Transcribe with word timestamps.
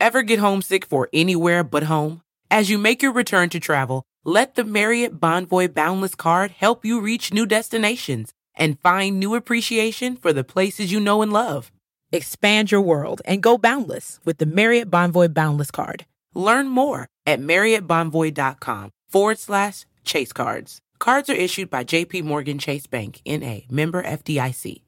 Ever 0.00 0.22
get 0.22 0.38
homesick 0.38 0.86
for 0.86 1.10
anywhere 1.12 1.62
but 1.62 1.82
home? 1.82 2.22
As 2.50 2.70
you 2.70 2.78
make 2.78 3.02
your 3.02 3.12
return 3.12 3.50
to 3.50 3.60
travel, 3.60 4.04
let 4.24 4.54
the 4.54 4.64
Marriott 4.64 5.20
Bonvoy 5.20 5.74
Boundless 5.74 6.14
card 6.14 6.52
help 6.52 6.86
you 6.86 7.02
reach 7.02 7.34
new 7.34 7.44
destinations 7.44 8.32
and 8.54 8.80
find 8.80 9.20
new 9.20 9.34
appreciation 9.34 10.16
for 10.16 10.32
the 10.32 10.42
places 10.42 10.90
you 10.90 11.00
know 11.00 11.20
and 11.20 11.34
love. 11.34 11.70
Expand 12.12 12.72
your 12.72 12.80
world 12.80 13.20
and 13.26 13.42
go 13.42 13.58
boundless 13.58 14.20
with 14.24 14.38
the 14.38 14.46
Marriott 14.46 14.90
Bonvoy 14.90 15.34
Boundless 15.34 15.70
card. 15.70 16.06
Learn 16.32 16.66
more 16.68 17.06
at 17.26 17.38
marriottbonvoy.com 17.38 18.92
forward 19.06 19.38
slash 19.38 19.84
chase 20.02 20.32
cards. 20.32 20.78
Cards 20.98 21.28
are 21.28 21.34
issued 21.34 21.68
by 21.68 21.84
JP 21.84 22.24
Morgan 22.24 22.58
Chase 22.58 22.86
Bank, 22.86 23.20
N.A., 23.26 23.66
member 23.68 24.02
FDIC. 24.02 24.80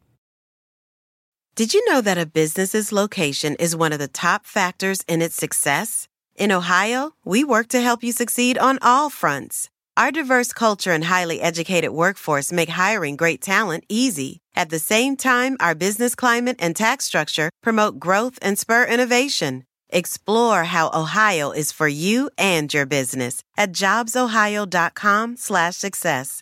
Did 1.54 1.74
you 1.74 1.84
know 1.86 2.00
that 2.00 2.16
a 2.16 2.24
business's 2.24 2.92
location 2.92 3.56
is 3.56 3.76
one 3.76 3.92
of 3.92 3.98
the 3.98 4.08
top 4.08 4.46
factors 4.46 5.04
in 5.06 5.20
its 5.20 5.36
success? 5.36 6.08
In 6.34 6.50
Ohio, 6.50 7.12
we 7.26 7.44
work 7.44 7.68
to 7.68 7.82
help 7.82 8.02
you 8.02 8.10
succeed 8.10 8.56
on 8.56 8.78
all 8.80 9.10
fronts. 9.10 9.68
Our 9.94 10.10
diverse 10.10 10.54
culture 10.54 10.92
and 10.92 11.04
highly 11.04 11.42
educated 11.42 11.90
workforce 11.90 12.52
make 12.52 12.70
hiring 12.70 13.16
great 13.16 13.42
talent 13.42 13.84
easy. 13.90 14.38
At 14.56 14.70
the 14.70 14.78
same 14.78 15.14
time, 15.14 15.58
our 15.60 15.74
business 15.74 16.14
climate 16.14 16.56
and 16.58 16.74
tax 16.74 17.04
structure 17.04 17.50
promote 17.62 18.00
growth 18.00 18.38
and 18.40 18.58
spur 18.58 18.86
innovation. 18.86 19.66
Explore 19.90 20.64
how 20.64 20.90
Ohio 20.94 21.50
is 21.50 21.70
for 21.70 21.86
you 21.86 22.30
and 22.38 22.72
your 22.72 22.86
business 22.86 23.42
at 23.58 23.72
jobsohio.com/success. 23.72 26.41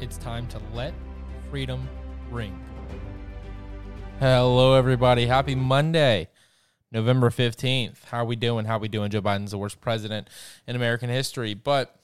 It's 0.00 0.16
time 0.16 0.46
to 0.48 0.60
let 0.72 0.94
freedom 1.50 1.88
ring. 2.30 2.56
Hello, 4.20 4.74
everybody. 4.74 5.26
Happy 5.26 5.56
Monday, 5.56 6.28
November 6.92 7.30
15th. 7.30 8.04
How 8.04 8.18
are 8.18 8.24
we 8.24 8.36
doing? 8.36 8.64
How 8.64 8.76
are 8.76 8.78
we 8.78 8.86
doing? 8.86 9.10
Joe 9.10 9.22
Biden's 9.22 9.50
the 9.50 9.58
worst 9.58 9.80
president 9.80 10.28
in 10.68 10.76
American 10.76 11.10
history. 11.10 11.52
But 11.52 11.98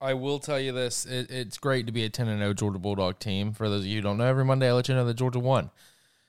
I 0.00 0.14
will 0.14 0.38
tell 0.38 0.58
you 0.58 0.72
this 0.72 1.04
it, 1.04 1.30
it's 1.30 1.58
great 1.58 1.84
to 1.84 1.92
be 1.92 2.04
a 2.04 2.08
10 2.08 2.38
0 2.38 2.54
Georgia 2.54 2.78
Bulldog 2.78 3.18
team. 3.18 3.52
For 3.52 3.68
those 3.68 3.82
of 3.82 3.86
you 3.86 3.96
who 3.96 4.02
don't 4.02 4.16
know, 4.16 4.24
every 4.24 4.46
Monday 4.46 4.70
I 4.70 4.72
let 4.72 4.88
you 4.88 4.94
know 4.94 5.04
that 5.04 5.14
Georgia 5.14 5.38
won. 5.38 5.70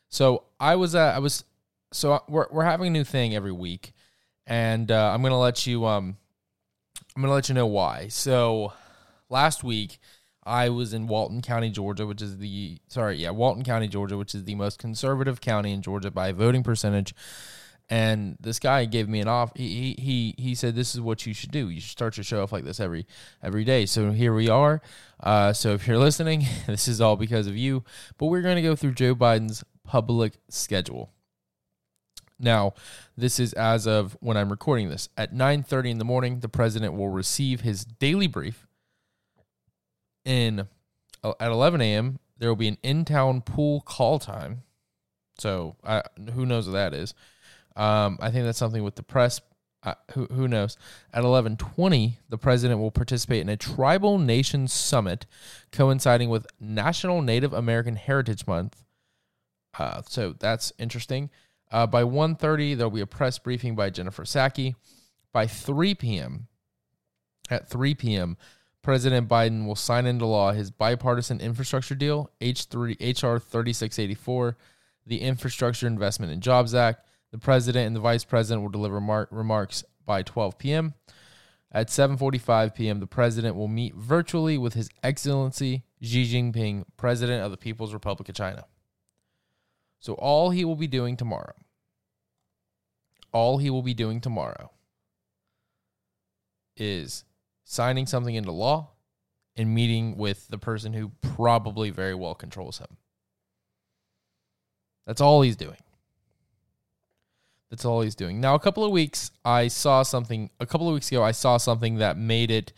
So 0.10 0.44
I 0.60 0.76
was, 0.76 0.96
uh, 0.96 1.14
I 1.16 1.20
was, 1.20 1.46
so 1.94 2.24
we're, 2.28 2.48
we're 2.52 2.66
having 2.66 2.88
a 2.88 2.92
new 2.92 3.06
thing 3.06 3.34
every 3.36 3.54
week. 3.54 3.94
And 4.46 4.92
uh, 4.92 5.14
I'm 5.14 5.22
going 5.22 5.32
to 5.32 5.38
let 5.38 5.66
you, 5.66 5.86
um, 5.86 6.18
I'm 7.16 7.22
going 7.22 7.30
to 7.30 7.36
let 7.36 7.48
you 7.48 7.56
know 7.56 7.68
why. 7.68 8.10
So 8.10 8.74
last 9.30 9.64
week, 9.64 9.98
I 10.44 10.70
was 10.70 10.94
in 10.94 11.08
Walton 11.08 11.42
County, 11.42 11.70
Georgia, 11.70 12.08
which 12.08 12.22
is 12.22 12.38
the 12.38 12.78
sorry, 12.88 13.18
yeah, 13.18 13.30
Walton 13.30 13.64
County, 13.64 13.88
Georgia, 13.88 14.18
which 14.18 14.34
is 14.34 14.44
the 14.46 14.56
most 14.56 14.80
conservative 14.80 15.40
county 15.42 15.72
in 15.72 15.82
Georgia 15.82 16.10
by 16.10 16.32
voting 16.32 16.64
percentage. 16.64 17.14
And 17.90 18.38
this 18.40 18.58
guy 18.58 18.86
gave 18.86 19.10
me 19.10 19.20
an 19.20 19.28
off. 19.28 19.52
He 19.56 19.96
he 20.00 20.34
he 20.38 20.56
said 20.56 20.76
this 20.76 20.96
is 20.96 21.02
what 21.02 21.26
you 21.26 21.34
should 21.34 21.52
do. 21.52 21.70
You 21.70 21.82
should 21.82 21.92
start 21.92 22.18
your 22.18 22.24
show 22.24 22.42
off 22.42 22.52
like 22.52 22.64
this 22.64 22.80
every 22.80 23.06
every 23.44 23.66
day. 23.66 23.86
So 23.86 24.12
here 24.12 24.34
we 24.34 24.50
are. 24.50 24.82
Uh, 25.20 25.54
so 25.54 25.74
if 25.74 25.88
you're 25.88 25.98
listening, 25.98 26.46
this 26.68 26.88
is 26.88 27.02
all 27.02 27.18
because 27.18 27.48
of 27.48 27.58
you. 27.58 27.84
But 28.18 28.28
we're 28.28 28.42
going 28.42 28.56
to 28.56 28.62
go 28.62 28.76
through 28.76 28.94
Joe 28.94 29.14
Biden's 29.14 29.64
public 29.84 30.40
schedule. 30.50 31.12
Now, 32.40 32.74
this 33.16 33.40
is 33.40 33.54
as 33.54 33.86
of 33.86 34.18
when 34.22 34.38
I'm 34.38 34.50
recording 34.50 34.90
this. 34.90 35.10
At 35.18 35.34
9:30 35.34 35.92
in 35.92 35.98
the 36.00 36.06
morning, 36.06 36.40
the 36.40 36.50
president 36.50 36.94
will 36.94 37.10
receive 37.10 37.62
his 37.62 37.84
daily 37.84 38.28
brief 38.28 38.66
in 40.26 40.68
uh, 41.24 41.34
at 41.40 41.52
11 41.52 41.82
a.m. 41.82 42.20
There 42.38 42.50
will 42.50 42.56
be 42.56 42.68
an 42.68 42.78
in-town 42.84 43.42
pool 43.42 43.82
call 43.82 44.20
time. 44.20 44.64
So 45.38 45.76
uh, 45.84 46.02
who 46.34 46.46
knows 46.46 46.68
what 46.68 46.74
that 46.74 46.94
is? 46.94 47.14
Um, 47.76 48.18
I 48.22 48.32
think 48.32 48.46
that's 48.46 48.58
something 48.58 48.84
with 48.84 48.96
the 48.96 49.04
press. 49.04 49.42
Uh, 49.84 49.96
who 50.12 50.28
who 50.28 50.48
knows? 50.48 50.78
At 51.12 51.24
11:20, 51.24 52.18
the 52.30 52.38
president 52.38 52.80
will 52.80 52.92
participate 52.92 53.42
in 53.42 53.50
a 53.50 53.58
tribal 53.58 54.20
nations 54.20 54.72
summit, 54.72 55.26
coinciding 55.72 56.30
with 56.30 56.46
National 56.60 57.22
Native 57.24 57.54
American 57.54 57.96
Heritage 57.96 58.46
Month. 58.46 58.84
Uh, 59.78 60.02
so 60.08 60.36
that's 60.38 60.72
interesting. 60.78 61.32
Uh, 61.72 61.88
by 61.88 62.04
1.30, 62.04 62.76
there'll 62.76 62.92
be 62.92 63.02
a 63.02 63.08
press 63.08 63.40
briefing 63.40 63.76
by 63.76 63.90
Jennifer 63.90 64.24
Psaki. 64.24 64.76
By 65.32 65.48
3 65.48 65.96
p.m., 65.96 66.48
at 67.50 67.70
3 67.70 67.96
p.m., 67.96 68.38
President 68.82 69.28
Biden 69.30 69.66
will 69.66 69.76
sign 69.76 70.06
into 70.06 70.26
law 70.26 70.52
his 70.52 70.72
bipartisan 70.72 71.40
infrastructure 71.40 71.96
deal, 71.96 72.32
H3, 72.42 72.96
HR 73.00 73.38
3684, 73.38 74.58
the 75.06 75.22
Infrastructure 75.22 75.88
Investment 75.88 76.32
and 76.32 76.42
Jobs 76.42 76.74
Act. 76.74 77.08
The 77.32 77.38
president 77.38 77.88
and 77.88 77.96
the 77.96 78.02
vice 78.02 78.24
president 78.24 78.64
will 78.64 78.72
deliver 78.72 79.00
mar- 79.00 79.28
remarks 79.32 79.84
by 80.06 80.24
12 80.24 80.58
p.m. 80.58 80.96
At 81.72 81.88
7:45 81.88 82.76
p.m., 82.76 83.00
the 83.00 83.08
president 83.08 83.56
will 83.56 83.70
meet 83.70 83.96
virtually 83.96 84.58
with 84.58 84.74
His 84.74 84.90
Excellency 85.02 85.84
Xi 86.02 86.26
Jinping, 86.26 86.84
President 86.98 87.44
of 87.44 87.52
the 87.52 87.58
People's 87.58 87.94
Republic 87.94 88.28
of 88.28 88.36
China. 88.36 88.66
So 90.00 90.14
all 90.14 90.50
he 90.50 90.66
will 90.66 90.76
be 90.76 90.88
doing 90.88 91.16
tomorrow, 91.16 91.54
all 93.32 93.60
he 93.60 93.70
will 93.70 93.84
be 93.84 93.94
doing 93.94 94.20
tomorrow 94.20 94.72
is 96.76 97.24
signing 97.72 98.06
something 98.06 98.36
into 98.36 98.52
law 98.52 98.90
and 99.56 99.74
meeting 99.74 100.18
with 100.18 100.46
the 100.50 100.58
person 100.58 100.92
who 100.92 101.10
probably 101.22 101.90
very 101.90 102.14
well 102.14 102.36
controls 102.36 102.80
him. 102.80 102.98
That's 105.08 105.22
all 105.22 105.42
he's 105.42 105.56
doing. 105.56 105.78
That's 107.70 107.86
all 107.86 108.02
he's 108.02 108.16
doing. 108.16 108.42
Now, 108.42 108.56
a 108.56 108.60
couple 108.60 108.84
of 108.84 108.92
weeks, 108.92 109.32
I 109.46 109.70
saw 109.70 110.04
something, 110.04 110.50
a 110.60 110.66
couple 110.66 110.90
of 110.90 110.94
weeks 110.94 111.10
ago, 111.10 111.24
I 111.24 111.32
saw 111.32 111.56
something 111.56 111.96
that 111.96 112.18
made 112.18 112.52
it, 112.52 112.74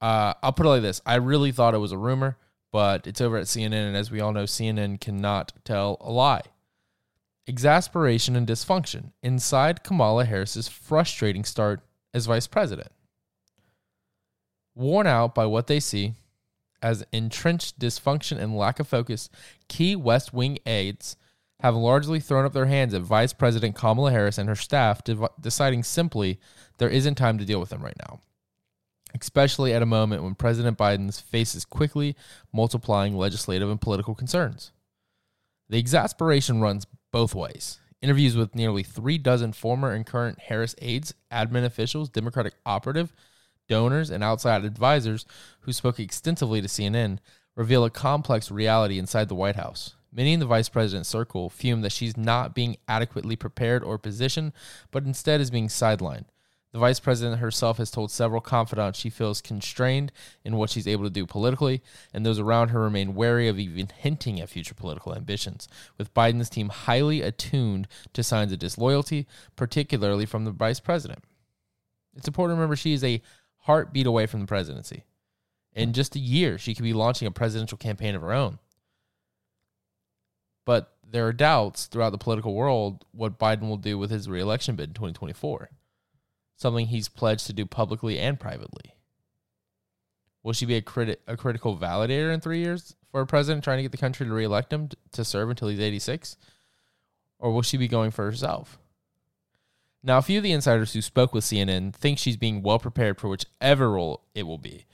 uh, 0.00 0.32
I'll 0.42 0.52
put 0.52 0.64
it 0.64 0.70
like 0.70 0.82
this. 0.82 1.02
I 1.04 1.16
really 1.16 1.52
thought 1.52 1.74
it 1.74 1.78
was 1.78 1.92
a 1.92 1.98
rumor, 1.98 2.38
but 2.72 3.06
it's 3.06 3.20
over 3.20 3.36
at 3.36 3.46
CNN. 3.46 3.86
And 3.86 3.96
as 3.96 4.10
we 4.10 4.22
all 4.22 4.32
know, 4.32 4.44
CNN 4.44 4.98
cannot 4.98 5.52
tell 5.62 5.98
a 6.00 6.10
lie. 6.10 6.42
Exasperation 7.46 8.34
and 8.34 8.46
dysfunction 8.46 9.12
inside 9.22 9.84
Kamala 9.84 10.24
Harris's 10.24 10.68
frustrating 10.68 11.44
start 11.44 11.82
as 12.14 12.24
vice 12.24 12.46
president. 12.46 12.90
Worn 14.74 15.06
out 15.06 15.34
by 15.34 15.46
what 15.46 15.66
they 15.66 15.80
see 15.80 16.14
as 16.82 17.04
entrenched 17.12 17.78
dysfunction 17.78 18.38
and 18.38 18.56
lack 18.56 18.80
of 18.80 18.88
focus, 18.88 19.28
key 19.68 19.94
West 19.96 20.32
Wing 20.32 20.58
aides 20.66 21.16
have 21.60 21.74
largely 21.74 22.20
thrown 22.20 22.46
up 22.46 22.52
their 22.52 22.66
hands 22.66 22.94
at 22.94 23.02
Vice 23.02 23.32
President 23.32 23.74
Kamala 23.74 24.10
Harris 24.10 24.38
and 24.38 24.48
her 24.48 24.56
staff, 24.56 25.02
deciding 25.40 25.82
simply 25.82 26.40
there 26.78 26.88
isn't 26.88 27.16
time 27.16 27.36
to 27.38 27.44
deal 27.44 27.60
with 27.60 27.68
them 27.68 27.82
right 27.82 27.96
now. 28.08 28.20
Especially 29.14 29.74
at 29.74 29.82
a 29.82 29.86
moment 29.86 30.22
when 30.22 30.34
President 30.34 30.78
Biden 30.78 31.20
faces 31.22 31.64
quickly 31.64 32.16
multiplying 32.52 33.16
legislative 33.16 33.68
and 33.68 33.80
political 33.80 34.14
concerns. 34.14 34.72
The 35.68 35.78
exasperation 35.78 36.60
runs 36.60 36.86
both 37.12 37.34
ways. 37.34 37.80
Interviews 38.00 38.36
with 38.36 38.54
nearly 38.54 38.82
three 38.82 39.18
dozen 39.18 39.52
former 39.52 39.92
and 39.92 40.06
current 40.06 40.38
Harris 40.38 40.74
aides, 40.78 41.12
admin 41.30 41.64
officials, 41.64 42.08
Democratic 42.08 42.54
operative, 42.64 43.12
donors, 43.70 44.10
and 44.10 44.22
outside 44.22 44.64
advisors 44.64 45.24
who 45.60 45.72
spoke 45.72 45.98
extensively 45.98 46.60
to 46.60 46.68
CNN 46.68 47.20
reveal 47.54 47.84
a 47.84 47.90
complex 47.90 48.50
reality 48.50 48.98
inside 48.98 49.28
the 49.28 49.34
White 49.34 49.56
House. 49.56 49.94
Many 50.12 50.32
in 50.32 50.40
the 50.40 50.46
vice 50.46 50.68
president's 50.68 51.08
circle 51.08 51.48
fume 51.48 51.82
that 51.82 51.92
she's 51.92 52.16
not 52.16 52.54
being 52.54 52.76
adequately 52.88 53.36
prepared 53.36 53.84
or 53.84 53.96
positioned, 53.96 54.52
but 54.90 55.04
instead 55.04 55.40
is 55.40 55.52
being 55.52 55.68
sidelined. 55.68 56.24
The 56.72 56.78
vice 56.78 57.00
president 57.00 57.40
herself 57.40 57.78
has 57.78 57.90
told 57.90 58.10
several 58.10 58.40
confidants 58.40 58.98
she 58.98 59.10
feels 59.10 59.40
constrained 59.40 60.12
in 60.44 60.56
what 60.56 60.70
she's 60.70 60.86
able 60.86 61.04
to 61.04 61.10
do 61.10 61.26
politically, 61.26 61.82
and 62.12 62.24
those 62.24 62.38
around 62.38 62.68
her 62.68 62.80
remain 62.80 63.14
wary 63.14 63.48
of 63.48 63.58
even 63.58 63.88
hinting 63.96 64.40
at 64.40 64.48
future 64.48 64.74
political 64.74 65.14
ambitions, 65.14 65.68
with 65.98 66.14
Biden's 66.14 66.50
team 66.50 66.68
highly 66.68 67.22
attuned 67.22 67.88
to 68.12 68.22
signs 68.22 68.52
of 68.52 68.58
disloyalty, 68.58 69.26
particularly 69.56 70.26
from 70.26 70.44
the 70.44 70.52
vice 70.52 70.80
president. 70.80 71.24
It's 72.16 72.28
important 72.28 72.56
to 72.56 72.60
remember 72.60 72.76
she 72.76 72.92
is 72.92 73.04
a 73.04 73.22
heartbeat 73.60 74.06
away 74.06 74.26
from 74.26 74.40
the 74.40 74.46
presidency. 74.46 75.04
In 75.72 75.92
just 75.92 76.16
a 76.16 76.20
year, 76.20 76.58
she 76.58 76.74
could 76.74 76.82
be 76.82 76.92
launching 76.92 77.26
a 77.26 77.32
presidential 77.32 77.78
campaign 77.78 78.14
of 78.14 78.22
her 78.22 78.32
own. 78.32 78.58
But 80.64 80.92
there 81.08 81.26
are 81.26 81.32
doubts 81.32 81.86
throughout 81.86 82.10
the 82.10 82.18
political 82.18 82.54
world 82.54 83.04
what 83.12 83.38
Biden 83.38 83.68
will 83.68 83.76
do 83.76 83.98
with 83.98 84.10
his 84.10 84.28
reelection 84.28 84.76
bid 84.76 84.90
in 84.90 84.94
2024, 84.94 85.70
something 86.56 86.86
he's 86.86 87.08
pledged 87.08 87.46
to 87.46 87.52
do 87.52 87.66
publicly 87.66 88.18
and 88.18 88.38
privately. 88.38 88.94
Will 90.42 90.52
she 90.52 90.66
be 90.66 90.76
a, 90.76 90.82
criti- 90.82 91.16
a 91.26 91.36
critical 91.36 91.76
validator 91.76 92.32
in 92.32 92.40
three 92.40 92.60
years 92.60 92.96
for 93.10 93.20
a 93.20 93.26
president 93.26 93.62
trying 93.62 93.78
to 93.78 93.82
get 93.82 93.92
the 93.92 93.98
country 93.98 94.26
to 94.26 94.32
reelect 94.32 94.72
him 94.72 94.88
to 95.12 95.24
serve 95.24 95.50
until 95.50 95.68
he's 95.68 95.80
86? 95.80 96.36
Or 97.38 97.52
will 97.52 97.62
she 97.62 97.76
be 97.76 97.88
going 97.88 98.10
for 98.10 98.24
herself? 98.24 98.79
Now, 100.02 100.18
a 100.18 100.22
few 100.22 100.38
of 100.38 100.44
the 100.44 100.52
insiders 100.52 100.94
who 100.94 101.02
spoke 101.02 101.34
with 101.34 101.44
CNN 101.44 101.94
think 101.94 102.18
she's 102.18 102.38
being 102.38 102.62
well 102.62 102.78
prepared 102.78 103.20
for 103.20 103.28
whichever 103.28 103.90
role 103.90 104.22
it 104.34 104.44
will 104.44 104.58
be. 104.58 104.86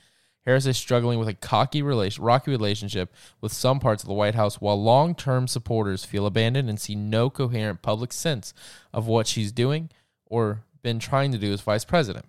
Harris 0.44 0.66
is 0.66 0.76
struggling 0.76 1.18
with 1.18 1.28
a 1.28 1.34
cocky 1.34 1.82
rocky 1.82 2.50
relationship 2.50 3.12
with 3.40 3.52
some 3.52 3.80
parts 3.80 4.02
of 4.02 4.08
the 4.08 4.14
White 4.14 4.36
House, 4.36 4.60
while 4.60 4.80
long 4.80 5.14
term 5.14 5.48
supporters 5.48 6.04
feel 6.04 6.26
abandoned 6.26 6.68
and 6.68 6.80
see 6.80 6.94
no 6.94 7.28
coherent 7.28 7.82
public 7.82 8.12
sense 8.12 8.54
of 8.92 9.06
what 9.06 9.26
she's 9.26 9.50
doing 9.50 9.90
or 10.24 10.62
been 10.82 10.98
trying 11.00 11.32
to 11.32 11.38
do 11.38 11.52
as 11.52 11.60
vice 11.60 11.84
president. 11.84 12.26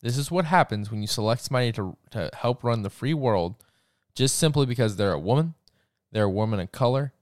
This 0.00 0.16
is 0.16 0.30
what 0.30 0.44
happens 0.44 0.90
when 0.90 1.00
you 1.00 1.08
select 1.08 1.42
somebody 1.42 1.72
to, 1.72 1.96
to 2.10 2.30
help 2.34 2.62
run 2.62 2.82
the 2.82 2.90
free 2.90 3.14
world 3.14 3.56
just 4.14 4.36
simply 4.36 4.64
because 4.64 4.96
they're 4.96 5.12
a 5.12 5.18
woman, 5.18 5.54
they're 6.12 6.24
a 6.24 6.30
woman 6.30 6.60
of 6.60 6.70
color, 6.70 7.12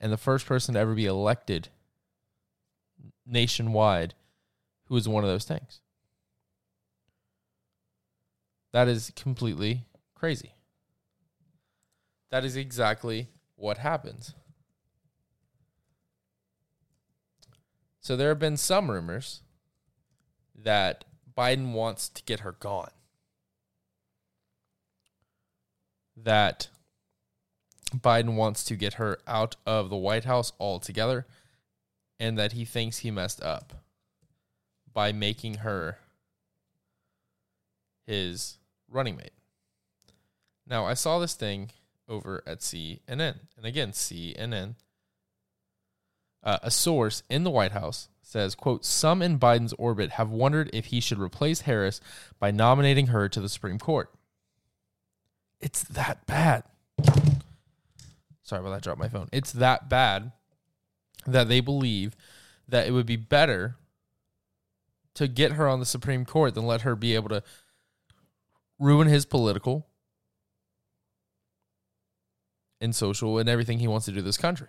and 0.00 0.12
the 0.12 0.16
first 0.16 0.46
person 0.46 0.74
to 0.74 0.80
ever 0.80 0.94
be 0.94 1.06
elected 1.06 1.68
nationwide 3.32 4.14
who 4.86 4.96
is 4.96 5.08
one 5.08 5.24
of 5.24 5.30
those 5.30 5.44
things. 5.44 5.80
That 8.72 8.88
is 8.88 9.12
completely 9.16 9.86
crazy. 10.14 10.54
That 12.30 12.44
is 12.44 12.56
exactly 12.56 13.28
what 13.56 13.78
happens. 13.78 14.34
So 18.00 18.16
there 18.16 18.30
have 18.30 18.38
been 18.38 18.56
some 18.56 18.90
rumors 18.90 19.42
that 20.54 21.04
Biden 21.36 21.72
wants 21.72 22.08
to 22.08 22.22
get 22.24 22.40
her 22.40 22.52
gone. 22.52 22.90
That 26.16 26.68
Biden 27.94 28.34
wants 28.34 28.64
to 28.64 28.76
get 28.76 28.94
her 28.94 29.18
out 29.26 29.56
of 29.66 29.90
the 29.90 29.96
White 29.96 30.24
House 30.24 30.52
altogether 30.58 31.26
and 32.22 32.38
that 32.38 32.52
he 32.52 32.64
thinks 32.64 32.98
he 32.98 33.10
messed 33.10 33.42
up 33.42 33.72
by 34.92 35.10
making 35.10 35.54
her 35.54 35.98
his 38.06 38.58
running 38.88 39.16
mate. 39.16 39.32
Now, 40.64 40.86
I 40.86 40.94
saw 40.94 41.18
this 41.18 41.34
thing 41.34 41.72
over 42.08 42.40
at 42.46 42.60
CNN, 42.60 43.40
and 43.56 43.66
again, 43.66 43.90
CNN, 43.90 44.76
uh, 46.44 46.60
a 46.62 46.70
source 46.70 47.24
in 47.28 47.42
the 47.42 47.50
White 47.50 47.72
House 47.72 48.08
says, 48.22 48.54
quote, 48.54 48.84
some 48.84 49.20
in 49.20 49.40
Biden's 49.40 49.72
orbit 49.72 50.10
have 50.10 50.30
wondered 50.30 50.70
if 50.72 50.86
he 50.86 51.00
should 51.00 51.18
replace 51.18 51.62
Harris 51.62 52.00
by 52.38 52.52
nominating 52.52 53.08
her 53.08 53.28
to 53.28 53.40
the 53.40 53.48
Supreme 53.48 53.80
Court. 53.80 54.08
It's 55.60 55.82
that 55.82 56.24
bad. 56.26 56.62
Sorry 58.44 58.60
about 58.60 58.74
that, 58.74 58.82
dropped 58.82 59.00
my 59.00 59.08
phone. 59.08 59.28
It's 59.32 59.50
that 59.54 59.88
bad 59.88 60.30
that 61.26 61.48
they 61.48 61.60
believe 61.60 62.16
that 62.68 62.86
it 62.86 62.92
would 62.92 63.06
be 63.06 63.16
better 63.16 63.76
to 65.14 65.28
get 65.28 65.52
her 65.52 65.68
on 65.68 65.80
the 65.80 65.86
Supreme 65.86 66.24
Court 66.24 66.54
than 66.54 66.66
let 66.66 66.82
her 66.82 66.96
be 66.96 67.14
able 67.14 67.28
to 67.28 67.42
ruin 68.78 69.08
his 69.08 69.24
political 69.24 69.86
and 72.80 72.94
social 72.94 73.38
and 73.38 73.48
everything 73.48 73.78
he 73.78 73.86
wants 73.86 74.06
to 74.06 74.10
do 74.10 74.16
to 74.16 74.22
this 74.22 74.36
country. 74.36 74.68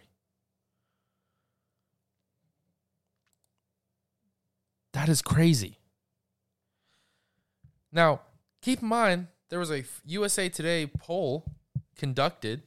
That 4.91 5.09
is 5.09 5.21
crazy. 5.21 5.79
Now, 7.91 8.21
keep 8.61 8.81
in 8.81 8.87
mind, 8.87 9.27
there 9.49 9.59
was 9.59 9.71
a 9.71 9.83
USA 10.05 10.49
Today 10.49 10.85
poll 10.85 11.45
conducted 11.97 12.61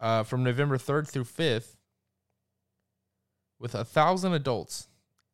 uh, 0.00 0.22
from 0.22 0.44
November 0.44 0.78
3rd 0.78 1.08
through 1.08 1.24
5th 1.24 1.77
with 3.58 3.74
a 3.74 3.84
thousand 3.84 4.32
adults. 4.32 4.88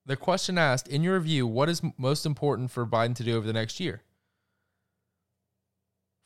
The 0.06 0.16
question 0.16 0.58
asked, 0.58 0.88
in 0.88 1.02
your 1.02 1.18
view, 1.20 1.46
what 1.46 1.68
is 1.68 1.82
most 1.96 2.26
important 2.26 2.70
for 2.70 2.86
Biden 2.86 3.14
to 3.16 3.24
do 3.24 3.36
over 3.36 3.46
the 3.46 3.52
next 3.52 3.80
year? 3.80 4.02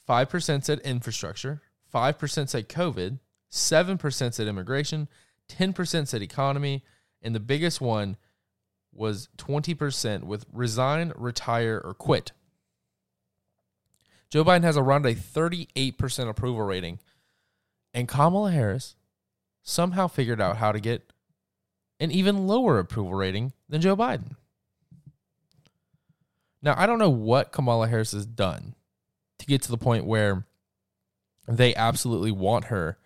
5% 0.09 0.65
said 0.65 0.81
infrastructure, 0.81 1.63
5% 1.93 2.49
said 2.49 2.69
COVID, 2.69 3.19
7% 3.51 4.35
said 4.35 4.47
immigration, 4.49 5.09
10% 5.49 6.09
said 6.09 6.23
economy, 6.23 6.83
and 7.23 7.35
the 7.35 7.41
biggest 7.41 7.81
one 7.81 8.17
was 8.93 9.29
20% 9.37 10.25
with 10.25 10.47
resign, 10.53 11.13
retire, 11.17 11.81
or 11.85 11.95
quit. 11.95 12.33
Joe 14.31 14.45
Biden 14.45 14.65
has 14.65 14.77
around 14.77 15.07
a 15.07 15.15
38% 15.15 16.29
approval 16.29 16.63
rating, 16.63 16.99
and 17.95 18.09
Kamala 18.09 18.51
Harris 18.51 18.97
somehow 19.63 20.07
figured 20.07 20.41
out 20.41 20.57
how 20.57 20.73
to 20.73 20.81
get 20.81 21.13
an 22.01 22.11
even 22.11 22.47
lower 22.47 22.79
approval 22.79 23.15
rating 23.15 23.53
than 23.69 23.81
Joe 23.81 23.97
Biden. 23.97 24.37
Now, 26.63 26.75
I 26.77 26.87
don't 26.87 26.99
know 26.99 27.11
what 27.11 27.53
Kamala 27.53 27.89
Harris 27.89 28.13
has 28.13 28.27
done 28.27 28.75
to 29.39 29.47
get 29.47 29.63
to 29.63 29.71
the 29.71 29.79
point 29.79 30.05
where 30.07 30.47
they 31.47 31.75
absolutely 31.75 32.33
want 32.33 32.67
her 32.67 32.99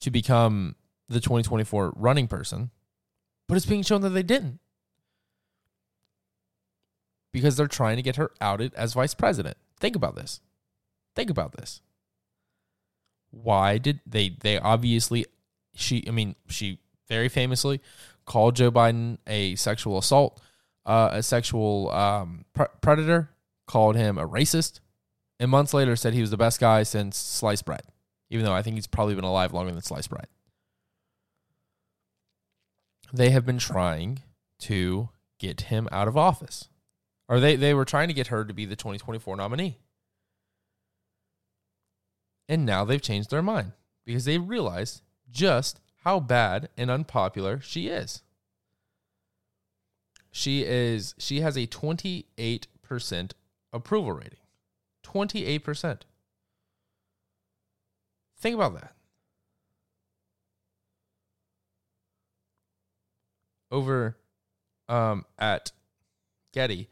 to 0.00 0.10
become 0.10 0.76
the 1.08 1.20
2024 1.20 1.94
running 1.96 2.28
person, 2.28 2.70
but 3.48 3.56
it's 3.56 3.66
being 3.66 3.82
shown 3.82 4.02
that 4.02 4.10
they 4.10 4.22
didn't 4.22 4.60
because 7.32 7.56
they're 7.56 7.66
trying 7.66 7.96
to 7.96 8.02
get 8.02 8.16
her 8.16 8.30
outed 8.40 8.74
as 8.74 8.94
vice 8.94 9.14
president. 9.14 9.56
Think 9.78 9.96
about 9.96 10.14
this. 10.14 10.40
Think 11.16 11.30
about 11.30 11.52
this. 11.52 11.80
Why 13.30 13.78
did 13.78 14.00
they 14.06 14.36
they 14.40 14.58
obviously 14.58 15.26
she 15.74 16.04
I 16.06 16.10
mean 16.10 16.34
she 16.48 16.78
very 17.10 17.28
famously 17.28 17.80
called 18.24 18.56
Joe 18.56 18.70
Biden 18.70 19.18
a 19.26 19.56
sexual 19.56 19.98
assault, 19.98 20.40
uh, 20.86 21.10
a 21.12 21.22
sexual 21.22 21.90
um, 21.90 22.46
pre- 22.54 22.66
predator, 22.80 23.30
called 23.66 23.96
him 23.96 24.16
a 24.16 24.26
racist, 24.26 24.80
and 25.38 25.50
months 25.50 25.74
later 25.74 25.96
said 25.96 26.14
he 26.14 26.20
was 26.22 26.30
the 26.30 26.36
best 26.36 26.60
guy 26.60 26.82
since 26.84 27.18
sliced 27.18 27.66
bread, 27.66 27.82
even 28.30 28.46
though 28.46 28.54
I 28.54 28.62
think 28.62 28.76
he's 28.76 28.86
probably 28.86 29.14
been 29.14 29.24
alive 29.24 29.52
longer 29.52 29.72
than 29.72 29.82
sliced 29.82 30.08
bread. 30.08 30.26
They 33.12 33.30
have 33.30 33.44
been 33.44 33.58
trying 33.58 34.22
to 34.60 35.08
get 35.38 35.62
him 35.62 35.88
out 35.90 36.08
of 36.08 36.16
office. 36.16 36.68
Or 37.28 37.38
they, 37.38 37.56
they 37.56 37.74
were 37.74 37.84
trying 37.84 38.08
to 38.08 38.14
get 38.14 38.28
her 38.28 38.44
to 38.44 38.52
be 38.52 38.64
the 38.66 38.76
2024 38.76 39.36
nominee. 39.36 39.78
And 42.48 42.66
now 42.66 42.84
they've 42.84 43.00
changed 43.00 43.30
their 43.30 43.42
mind 43.42 43.72
because 44.04 44.24
they 44.24 44.38
realized 44.38 45.02
just 45.30 45.80
how 46.00 46.20
bad 46.20 46.68
and 46.76 46.90
unpopular 46.90 47.60
she 47.60 47.88
is. 47.88 48.22
She 50.30 50.64
is 50.64 51.14
she 51.18 51.40
has 51.40 51.56
a 51.56 51.66
28% 51.66 53.32
approval 53.72 54.12
rating. 54.12 54.38
28%. 55.04 56.00
Think 58.38 58.54
about 58.54 58.74
that. 58.74 58.94
Over 63.70 64.16
um, 64.88 65.24
at 65.38 65.72
Getty, 66.52 66.88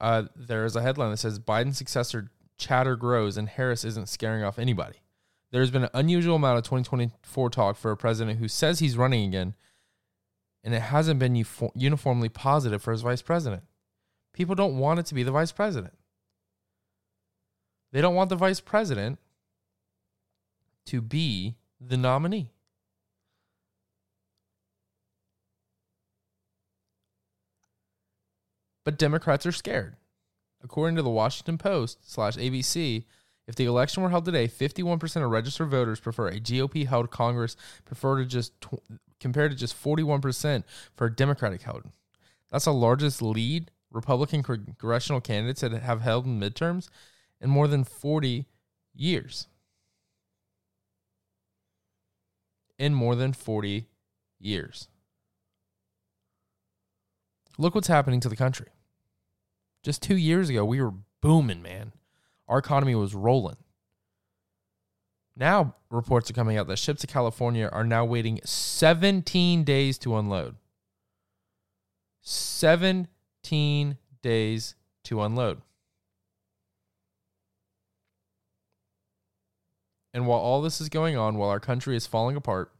uh, 0.00 0.24
there's 0.36 0.76
a 0.76 0.82
headline 0.82 1.10
that 1.10 1.18
says 1.18 1.38
Biden's 1.38 1.78
successor 1.78 2.30
chatter 2.56 2.96
grows 2.96 3.36
and 3.36 3.48
Harris 3.48 3.84
isn't 3.84 4.08
scaring 4.08 4.42
off 4.44 4.58
anybody. 4.58 5.01
There's 5.52 5.70
been 5.70 5.84
an 5.84 5.90
unusual 5.92 6.36
amount 6.36 6.58
of 6.58 6.64
2024 6.64 7.50
talk 7.50 7.76
for 7.76 7.90
a 7.90 7.96
president 7.96 8.38
who 8.38 8.48
says 8.48 8.78
he's 8.78 8.96
running 8.96 9.28
again, 9.28 9.54
and 10.64 10.74
it 10.74 10.80
hasn't 10.80 11.20
been 11.20 11.44
uniformly 11.74 12.30
positive 12.30 12.82
for 12.82 12.90
his 12.90 13.02
vice 13.02 13.20
president. 13.20 13.62
People 14.32 14.54
don't 14.54 14.78
want 14.78 14.98
it 14.98 15.06
to 15.06 15.14
be 15.14 15.22
the 15.22 15.30
vice 15.30 15.52
president. 15.52 15.92
They 17.92 18.00
don't 18.00 18.14
want 18.14 18.30
the 18.30 18.36
vice 18.36 18.60
president 18.60 19.18
to 20.86 21.02
be 21.02 21.56
the 21.78 21.98
nominee. 21.98 22.50
But 28.84 28.98
Democrats 28.98 29.44
are 29.44 29.52
scared. 29.52 29.96
According 30.64 30.96
to 30.96 31.02
the 31.02 31.10
Washington 31.10 31.58
Post 31.58 32.10
slash 32.10 32.36
ABC, 32.36 33.04
if 33.52 33.56
the 33.56 33.66
election 33.66 34.02
were 34.02 34.08
held 34.08 34.24
today, 34.24 34.48
51% 34.48 35.22
of 35.22 35.30
registered 35.30 35.68
voters 35.68 36.00
prefer 36.00 36.28
a 36.28 36.40
GOP 36.40 36.86
held 36.86 37.10
Congress 37.10 37.54
prefer 37.84 38.16
to 38.16 38.24
just 38.24 38.58
tw- 38.62 38.80
compared 39.20 39.50
to 39.50 39.56
just 39.56 39.76
41% 39.76 40.64
for 40.96 41.06
a 41.06 41.14
Democratic 41.14 41.60
held. 41.60 41.82
That's 42.50 42.64
the 42.64 42.72
largest 42.72 43.20
lead 43.20 43.70
Republican 43.90 44.42
congressional 44.42 45.20
candidates 45.20 45.60
that 45.60 45.72
have 45.72 46.00
held 46.00 46.24
in 46.24 46.40
midterms 46.40 46.88
in 47.42 47.50
more 47.50 47.68
than 47.68 47.84
40 47.84 48.46
years. 48.94 49.48
in 52.78 52.94
more 52.94 53.14
than 53.14 53.32
40 53.32 53.86
years. 54.40 54.88
Look 57.56 57.76
what's 57.76 57.86
happening 57.86 58.18
to 58.18 58.28
the 58.28 58.34
country. 58.34 58.70
Just 59.84 60.02
two 60.02 60.16
years 60.16 60.48
ago, 60.48 60.64
we 60.64 60.82
were 60.82 60.94
booming, 61.20 61.62
man. 61.62 61.92
Our 62.48 62.58
economy 62.58 62.94
was 62.94 63.14
rolling. 63.14 63.56
Now, 65.36 65.76
reports 65.90 66.30
are 66.30 66.34
coming 66.34 66.58
out 66.58 66.66
that 66.66 66.78
ships 66.78 67.00
to 67.00 67.06
California 67.06 67.68
are 67.72 67.84
now 67.84 68.04
waiting 68.04 68.40
17 68.44 69.64
days 69.64 69.98
to 69.98 70.16
unload. 70.16 70.56
17 72.20 73.96
days 74.22 74.74
to 75.04 75.22
unload. 75.22 75.62
And 80.14 80.26
while 80.26 80.40
all 80.40 80.60
this 80.60 80.80
is 80.80 80.88
going 80.90 81.16
on, 81.16 81.36
while 81.36 81.48
our 81.48 81.60
country 81.60 81.96
is 81.96 82.06
falling 82.06 82.36
apart, 82.36 82.70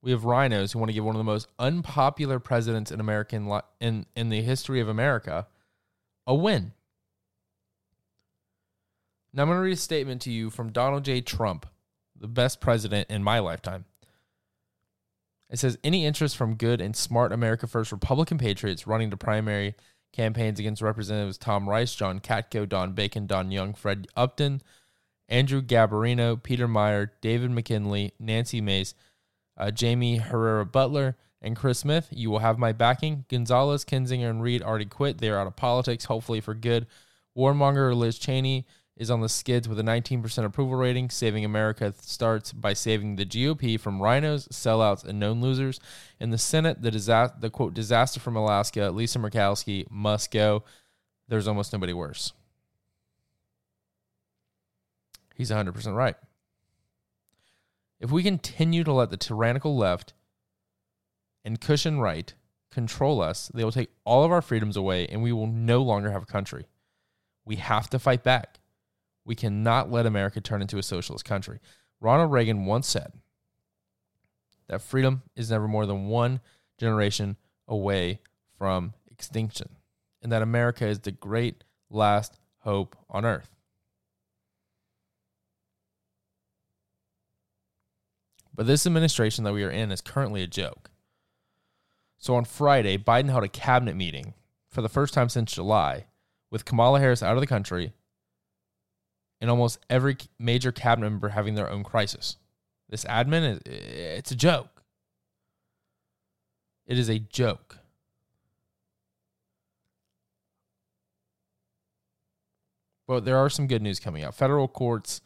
we 0.00 0.10
have 0.10 0.22
RINOs 0.22 0.72
who 0.72 0.78
want 0.78 0.88
to 0.88 0.94
give 0.94 1.04
one 1.04 1.14
of 1.14 1.20
the 1.20 1.24
most 1.24 1.48
unpopular 1.58 2.38
presidents 2.40 2.90
in 2.90 2.98
American 2.98 3.46
li- 3.46 3.60
in 3.80 4.06
in 4.16 4.30
the 4.30 4.42
history 4.42 4.80
of 4.80 4.88
America 4.88 5.46
a 6.26 6.34
win. 6.34 6.72
Now 9.34 9.42
I'm 9.42 9.48
going 9.48 9.56
to 9.56 9.62
read 9.62 9.72
a 9.72 9.76
statement 9.76 10.20
to 10.22 10.30
you 10.30 10.50
from 10.50 10.72
Donald 10.72 11.04
J. 11.04 11.22
Trump, 11.22 11.66
the 12.18 12.28
best 12.28 12.60
president 12.60 13.10
in 13.10 13.22
my 13.22 13.38
lifetime. 13.38 13.86
It 15.48 15.58
says 15.58 15.78
any 15.82 16.04
interest 16.04 16.36
from 16.36 16.54
good 16.54 16.80
and 16.80 16.94
smart 16.94 17.32
America 17.32 17.66
First 17.66 17.92
Republican 17.92 18.38
patriots 18.38 18.86
running 18.86 19.10
to 19.10 19.16
primary 19.16 19.74
campaigns 20.12 20.60
against 20.60 20.82
Representatives 20.82 21.38
Tom 21.38 21.68
Rice, 21.68 21.94
John 21.94 22.20
Katko, 22.20 22.68
Don 22.68 22.92
Bacon, 22.92 23.26
Don 23.26 23.50
Young, 23.50 23.72
Fred 23.74 24.06
Upton, 24.16 24.62
Andrew 25.28 25.62
Garbarino, 25.62 26.42
Peter 26.42 26.68
Meijer, 26.68 27.10
David 27.22 27.50
McKinley, 27.50 28.12
Nancy 28.18 28.60
Mace, 28.60 28.94
uh, 29.56 29.70
Jaime 29.78 30.16
Herrera 30.16 30.66
Beutler, 30.66 31.14
and 31.40 31.56
Chris 31.56 31.78
Smith. 31.80 32.08
You 32.10 32.30
will 32.30 32.38
have 32.40 32.58
my 32.58 32.72
backing. 32.72 33.24
Gonzalez, 33.28 33.84
Kinzinger, 33.84 34.28
and 34.28 34.42
Reed 34.42 34.62
already 34.62 34.84
quit. 34.84 35.18
They 35.18 35.30
are 35.30 35.38
out 35.38 35.46
of 35.46 35.56
politics, 35.56 36.04
hopefully 36.04 36.40
for 36.40 36.54
good. 36.54 36.86
Warmonger 37.36 37.94
Liz 37.94 38.18
Cheney 38.18 38.66
is 38.96 39.10
on 39.10 39.20
the 39.20 39.28
skids 39.28 39.68
with 39.68 39.78
a 39.78 39.82
19% 39.82 40.44
approval 40.44 40.76
rating. 40.76 41.10
Saving 41.10 41.44
America 41.44 41.94
starts 42.00 42.52
by 42.52 42.72
saving 42.72 43.16
the 43.16 43.24
GOP 43.24 43.80
from 43.80 44.00
RINOs, 44.00 44.48
sellouts, 44.48 45.04
and 45.04 45.18
known 45.18 45.40
losers. 45.40 45.80
In 46.20 46.30
the 46.30 46.38
Senate, 46.38 46.82
the 46.82 46.90
disaster, 46.90 47.36
the 47.40 47.50
quote 47.50 47.74
disaster 47.74 48.20
from 48.20 48.36
Alaska, 48.36 48.90
Lisa 48.90 49.18
Murkowski 49.18 49.90
must 49.90 50.30
go. 50.30 50.64
There's 51.28 51.48
almost 51.48 51.72
nobody 51.72 51.92
worse. 51.92 52.32
He's 55.34 55.50
100% 55.50 55.96
right. 55.96 56.16
If 57.98 58.10
we 58.10 58.22
continue 58.22 58.84
to 58.84 58.92
let 58.92 59.10
the 59.10 59.16
tyrannical 59.16 59.76
left 59.76 60.12
and 61.44 61.60
cushion 61.60 62.00
right 62.00 62.34
control 62.70 63.22
us, 63.22 63.50
they 63.54 63.64
will 63.64 63.72
take 63.72 63.90
all 64.04 64.24
of 64.24 64.32
our 64.32 64.42
freedoms 64.42 64.76
away 64.76 65.06
and 65.06 65.22
we 65.22 65.32
will 65.32 65.46
no 65.46 65.82
longer 65.82 66.10
have 66.10 66.24
a 66.24 66.26
country. 66.26 66.66
We 67.44 67.56
have 67.56 67.88
to 67.90 67.98
fight 67.98 68.22
back. 68.22 68.58
We 69.24 69.34
cannot 69.34 69.90
let 69.90 70.06
America 70.06 70.40
turn 70.40 70.62
into 70.62 70.78
a 70.78 70.82
socialist 70.82 71.24
country. 71.24 71.60
Ronald 72.00 72.32
Reagan 72.32 72.64
once 72.64 72.88
said 72.88 73.12
that 74.68 74.82
freedom 74.82 75.22
is 75.36 75.50
never 75.50 75.68
more 75.68 75.86
than 75.86 76.06
one 76.06 76.40
generation 76.78 77.36
away 77.68 78.20
from 78.58 78.94
extinction, 79.10 79.76
and 80.20 80.32
that 80.32 80.42
America 80.42 80.86
is 80.86 81.00
the 81.00 81.12
great 81.12 81.64
last 81.90 82.38
hope 82.60 82.96
on 83.08 83.24
earth. 83.24 83.50
But 88.54 88.66
this 88.66 88.86
administration 88.86 89.44
that 89.44 89.54
we 89.54 89.64
are 89.64 89.70
in 89.70 89.90
is 89.90 90.00
currently 90.00 90.42
a 90.42 90.46
joke. 90.46 90.90
So 92.18 92.34
on 92.34 92.44
Friday, 92.44 92.98
Biden 92.98 93.30
held 93.30 93.44
a 93.44 93.48
cabinet 93.48 93.96
meeting 93.96 94.34
for 94.68 94.82
the 94.82 94.88
first 94.88 95.14
time 95.14 95.28
since 95.28 95.52
July 95.52 96.06
with 96.50 96.64
Kamala 96.64 97.00
Harris 97.00 97.22
out 97.22 97.34
of 97.34 97.40
the 97.40 97.46
country 97.46 97.92
and 99.42 99.50
almost 99.50 99.80
every 99.90 100.16
major 100.38 100.70
cabinet 100.70 101.10
member 101.10 101.30
having 101.30 101.56
their 101.56 101.68
own 101.68 101.82
crisis. 101.82 102.36
This 102.88 103.04
admin, 103.04 103.60
it's 103.66 104.30
a 104.30 104.36
joke. 104.36 104.84
It 106.86 106.96
is 106.96 107.10
a 107.10 107.18
joke. 107.18 107.78
But 113.08 113.24
there 113.24 113.36
are 113.36 113.50
some 113.50 113.66
good 113.66 113.82
news 113.82 113.98
coming 113.98 114.22
out. 114.22 114.34
Federal 114.36 114.68
courts 114.68 115.20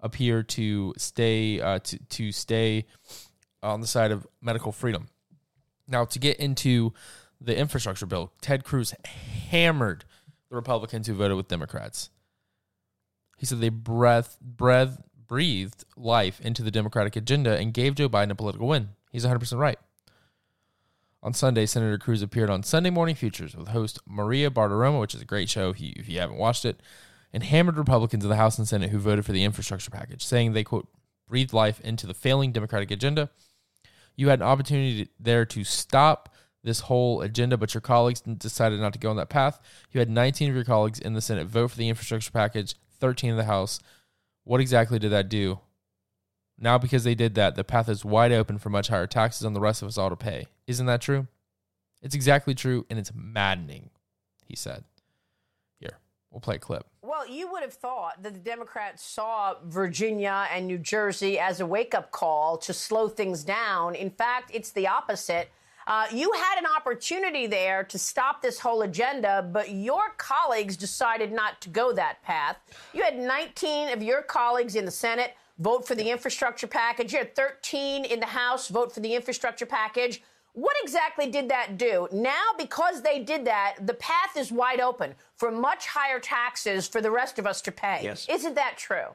appear 0.00 0.44
to 0.44 0.94
stay 0.96 1.60
uh, 1.60 1.80
to 1.80 1.98
to 1.98 2.30
stay 2.30 2.86
on 3.60 3.80
the 3.80 3.88
side 3.88 4.12
of 4.12 4.24
medical 4.40 4.70
freedom. 4.70 5.08
Now, 5.88 6.04
to 6.04 6.18
get 6.20 6.36
into 6.36 6.92
the 7.40 7.56
infrastructure 7.56 8.06
bill, 8.06 8.32
Ted 8.40 8.62
Cruz 8.62 8.94
hammered 9.50 10.04
the 10.48 10.54
Republicans 10.54 11.08
who 11.08 11.14
voted 11.14 11.36
with 11.36 11.48
Democrats. 11.48 12.10
He 13.38 13.46
said 13.46 13.60
they 13.60 13.70
breath, 13.70 14.36
breath, 14.42 15.00
breathed 15.26 15.84
life 15.96 16.40
into 16.40 16.62
the 16.62 16.70
Democratic 16.70 17.16
agenda 17.16 17.56
and 17.56 17.72
gave 17.72 17.94
Joe 17.94 18.08
Biden 18.08 18.30
a 18.30 18.34
political 18.34 18.68
win. 18.68 18.90
He's 19.10 19.24
100% 19.24 19.58
right. 19.58 19.78
On 21.22 21.32
Sunday, 21.32 21.66
Senator 21.66 21.98
Cruz 21.98 22.20
appeared 22.20 22.50
on 22.50 22.62
Sunday 22.62 22.90
Morning 22.90 23.14
Futures 23.14 23.56
with 23.56 23.68
host 23.68 24.00
Maria 24.06 24.50
Bartiromo, 24.50 25.00
which 25.00 25.14
is 25.14 25.22
a 25.22 25.24
great 25.24 25.48
show 25.48 25.70
if 25.70 25.80
you, 25.80 25.92
if 25.96 26.08
you 26.08 26.18
haven't 26.18 26.36
watched 26.36 26.64
it, 26.64 26.80
and 27.32 27.42
hammered 27.42 27.76
Republicans 27.76 28.24
in 28.24 28.30
the 28.30 28.36
House 28.36 28.58
and 28.58 28.68
Senate 28.68 28.90
who 28.90 28.98
voted 28.98 29.24
for 29.24 29.32
the 29.32 29.44
infrastructure 29.44 29.90
package, 29.90 30.24
saying 30.24 30.52
they, 30.52 30.64
quote, 30.64 30.88
breathed 31.28 31.52
life 31.52 31.80
into 31.80 32.06
the 32.06 32.14
failing 32.14 32.52
Democratic 32.52 32.90
agenda. 32.90 33.30
You 34.16 34.28
had 34.28 34.40
an 34.40 34.46
opportunity 34.46 35.08
there 35.20 35.44
to 35.46 35.64
stop 35.64 36.34
this 36.64 36.80
whole 36.80 37.20
agenda, 37.20 37.56
but 37.56 37.74
your 37.74 37.80
colleagues 37.80 38.20
decided 38.20 38.80
not 38.80 38.92
to 38.92 38.98
go 38.98 39.10
on 39.10 39.16
that 39.16 39.28
path. 39.28 39.60
You 39.92 40.00
had 40.00 40.10
19 40.10 40.48
of 40.50 40.54
your 40.54 40.64
colleagues 40.64 40.98
in 40.98 41.14
the 41.14 41.20
Senate 41.20 41.46
vote 41.46 41.70
for 41.70 41.76
the 41.76 41.88
infrastructure 41.88 42.30
package, 42.30 42.74
13 43.00 43.30
of 43.30 43.36
the 43.36 43.44
House. 43.44 43.80
What 44.44 44.60
exactly 44.60 44.98
did 44.98 45.12
that 45.12 45.28
do? 45.28 45.60
Now, 46.58 46.78
because 46.78 47.04
they 47.04 47.14
did 47.14 47.34
that, 47.36 47.54
the 47.54 47.64
path 47.64 47.88
is 47.88 48.04
wide 48.04 48.32
open 48.32 48.58
for 48.58 48.70
much 48.70 48.88
higher 48.88 49.06
taxes 49.06 49.44
on 49.44 49.52
the 49.52 49.60
rest 49.60 49.82
of 49.82 49.88
us 49.88 49.98
all 49.98 50.10
to 50.10 50.16
pay. 50.16 50.46
Isn't 50.66 50.86
that 50.86 51.00
true? 51.00 51.28
It's 52.02 52.14
exactly 52.14 52.54
true, 52.54 52.84
and 52.90 52.98
it's 52.98 53.12
maddening, 53.14 53.90
he 54.44 54.56
said. 54.56 54.84
Here, 55.78 55.98
we'll 56.30 56.40
play 56.40 56.56
a 56.56 56.58
clip. 56.58 56.86
Well, 57.02 57.28
you 57.28 57.50
would 57.50 57.62
have 57.62 57.72
thought 57.72 58.22
that 58.22 58.34
the 58.34 58.40
Democrats 58.40 59.02
saw 59.04 59.54
Virginia 59.64 60.46
and 60.52 60.66
New 60.66 60.78
Jersey 60.78 61.38
as 61.38 61.60
a 61.60 61.66
wake 61.66 61.94
up 61.94 62.10
call 62.10 62.58
to 62.58 62.72
slow 62.72 63.08
things 63.08 63.44
down. 63.44 63.94
In 63.94 64.10
fact, 64.10 64.50
it's 64.52 64.72
the 64.72 64.88
opposite. 64.88 65.50
Uh, 65.88 66.06
you 66.12 66.30
had 66.32 66.58
an 66.58 66.66
opportunity 66.76 67.46
there 67.46 67.82
to 67.82 67.98
stop 67.98 68.42
this 68.42 68.60
whole 68.60 68.82
agenda, 68.82 69.48
but 69.50 69.70
your 69.70 70.10
colleagues 70.18 70.76
decided 70.76 71.32
not 71.32 71.58
to 71.62 71.70
go 71.70 71.94
that 71.94 72.22
path. 72.22 72.58
You 72.92 73.02
had 73.02 73.18
19 73.18 73.88
of 73.88 74.02
your 74.02 74.20
colleagues 74.20 74.76
in 74.76 74.84
the 74.84 74.90
Senate 74.90 75.34
vote 75.58 75.88
for 75.88 75.94
the 75.94 76.10
infrastructure 76.10 76.66
package. 76.66 77.14
You 77.14 77.20
had 77.20 77.34
13 77.34 78.04
in 78.04 78.20
the 78.20 78.26
House 78.26 78.68
vote 78.68 78.92
for 78.92 79.00
the 79.00 79.14
infrastructure 79.14 79.64
package. 79.64 80.22
What 80.52 80.76
exactly 80.82 81.30
did 81.30 81.48
that 81.48 81.78
do? 81.78 82.06
Now, 82.12 82.44
because 82.58 83.00
they 83.00 83.20
did 83.20 83.46
that, 83.46 83.76
the 83.80 83.94
path 83.94 84.36
is 84.36 84.52
wide 84.52 84.80
open 84.80 85.14
for 85.36 85.50
much 85.50 85.86
higher 85.86 86.20
taxes 86.20 86.86
for 86.86 87.00
the 87.00 87.10
rest 87.10 87.38
of 87.38 87.46
us 87.46 87.62
to 87.62 87.72
pay. 87.72 88.00
Yes. 88.02 88.26
Isn't 88.28 88.56
that 88.56 88.76
true? 88.76 89.06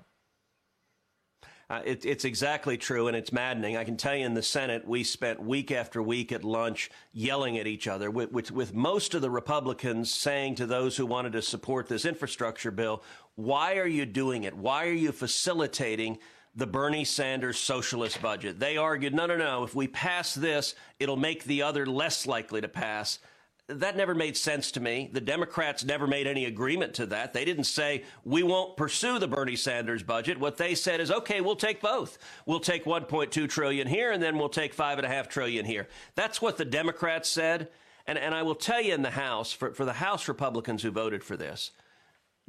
Uh, 1.74 1.82
it, 1.86 2.06
it's 2.06 2.24
exactly 2.24 2.78
true, 2.78 3.08
and 3.08 3.18
it's 3.18 3.32
maddening. 3.32 3.78
I 3.78 3.84
can 3.84 3.98
tell 3.98 4.16
you 4.16 4.28
in 4.28 4.36
the 4.36 4.44
Senate, 4.44 4.88
we 4.88 5.04
spent 5.04 5.42
week 5.42 5.72
after 5.72 6.04
week 6.04 6.32
at 6.32 6.44
lunch 6.44 6.92
yelling 7.14 7.58
at 7.58 7.66
each 7.66 7.88
other, 7.88 8.12
with, 8.12 8.32
with, 8.32 8.52
with, 8.52 8.76
most 8.76 9.16
of 9.16 9.24
the 9.24 9.32
Republicans 9.32 10.14
saying 10.14 10.54
to 10.56 10.68
those 10.68 10.96
who 10.96 11.08
wanted 11.08 11.34
to 11.34 11.42
support 11.42 11.88
this 11.88 12.06
infrastructure 12.06 12.70
bill, 12.70 13.02
Why 13.34 13.78
are 13.78 13.88
you 13.88 14.06
doing 14.06 14.44
it? 14.44 14.56
Why 14.56 14.86
are 14.86 14.94
you 14.94 15.12
facilitating 15.12 16.20
the 16.56 16.68
Bernie 16.68 17.06
Sanders 17.06 17.58
socialist 17.58 18.22
budget? 18.22 18.60
They 18.60 18.78
argued, 18.78 19.16
No, 19.16 19.26
no, 19.26 19.36
no. 19.36 19.64
If 19.64 19.74
we 19.74 19.88
pass 19.88 20.36
this, 20.36 20.76
it'll 21.00 21.18
make 21.18 21.44
the 21.44 21.64
other 21.64 21.88
less 21.88 22.28
likely 22.28 22.62
to 22.62 22.68
pass 22.68 23.18
that 23.68 23.96
never 23.96 24.14
made 24.14 24.36
sense 24.36 24.72
to 24.72 24.82
me. 24.82 25.10
The 25.14 25.22
Democrats 25.22 25.86
never 25.86 26.06
made 26.06 26.28
any 26.28 26.46
agreement 26.46 26.94
to 26.96 27.06
that. 27.08 27.32
They 27.32 27.46
didn't 27.46 27.64
say, 27.64 28.04
we 28.26 28.44
won't 28.44 28.76
pursue 28.76 29.20
the 29.20 29.28
Bernie 29.28 29.56
Sanders 29.56 30.04
budget. 30.04 30.38
What 30.40 30.58
they 30.58 30.76
said 30.76 31.00
is, 31.00 31.10
okay, 31.10 31.40
we'll 31.40 31.56
take 31.56 31.82
both. 31.82 32.18
We'll 32.46 32.60
take 32.60 32.84
1.2 32.84 33.50
trillion 33.50 33.88
here 33.88 34.12
and 34.12 34.22
then 34.22 34.38
we'll 34.38 34.50
take 34.50 34.74
five 34.74 34.98
and 34.98 35.06
a 35.06 35.10
half 35.10 35.30
trillion 35.30 35.66
here. 35.66 35.88
That's 36.16 36.42
what 36.42 36.58
the 36.58 36.66
Democrats 36.66 37.30
said. 37.30 37.70
And, 38.06 38.18
and 38.18 38.36
I 38.36 38.44
will 38.44 38.56
tell 38.56 38.82
you 38.82 38.94
in 38.94 39.02
the 39.02 39.12
House, 39.12 39.54
for, 39.54 39.74
for 39.74 39.86
the 39.86 39.94
House 39.94 40.28
Republicans 40.28 40.84
who 40.84 40.92
voted 40.92 41.24
for 41.24 41.38
this, 41.38 41.72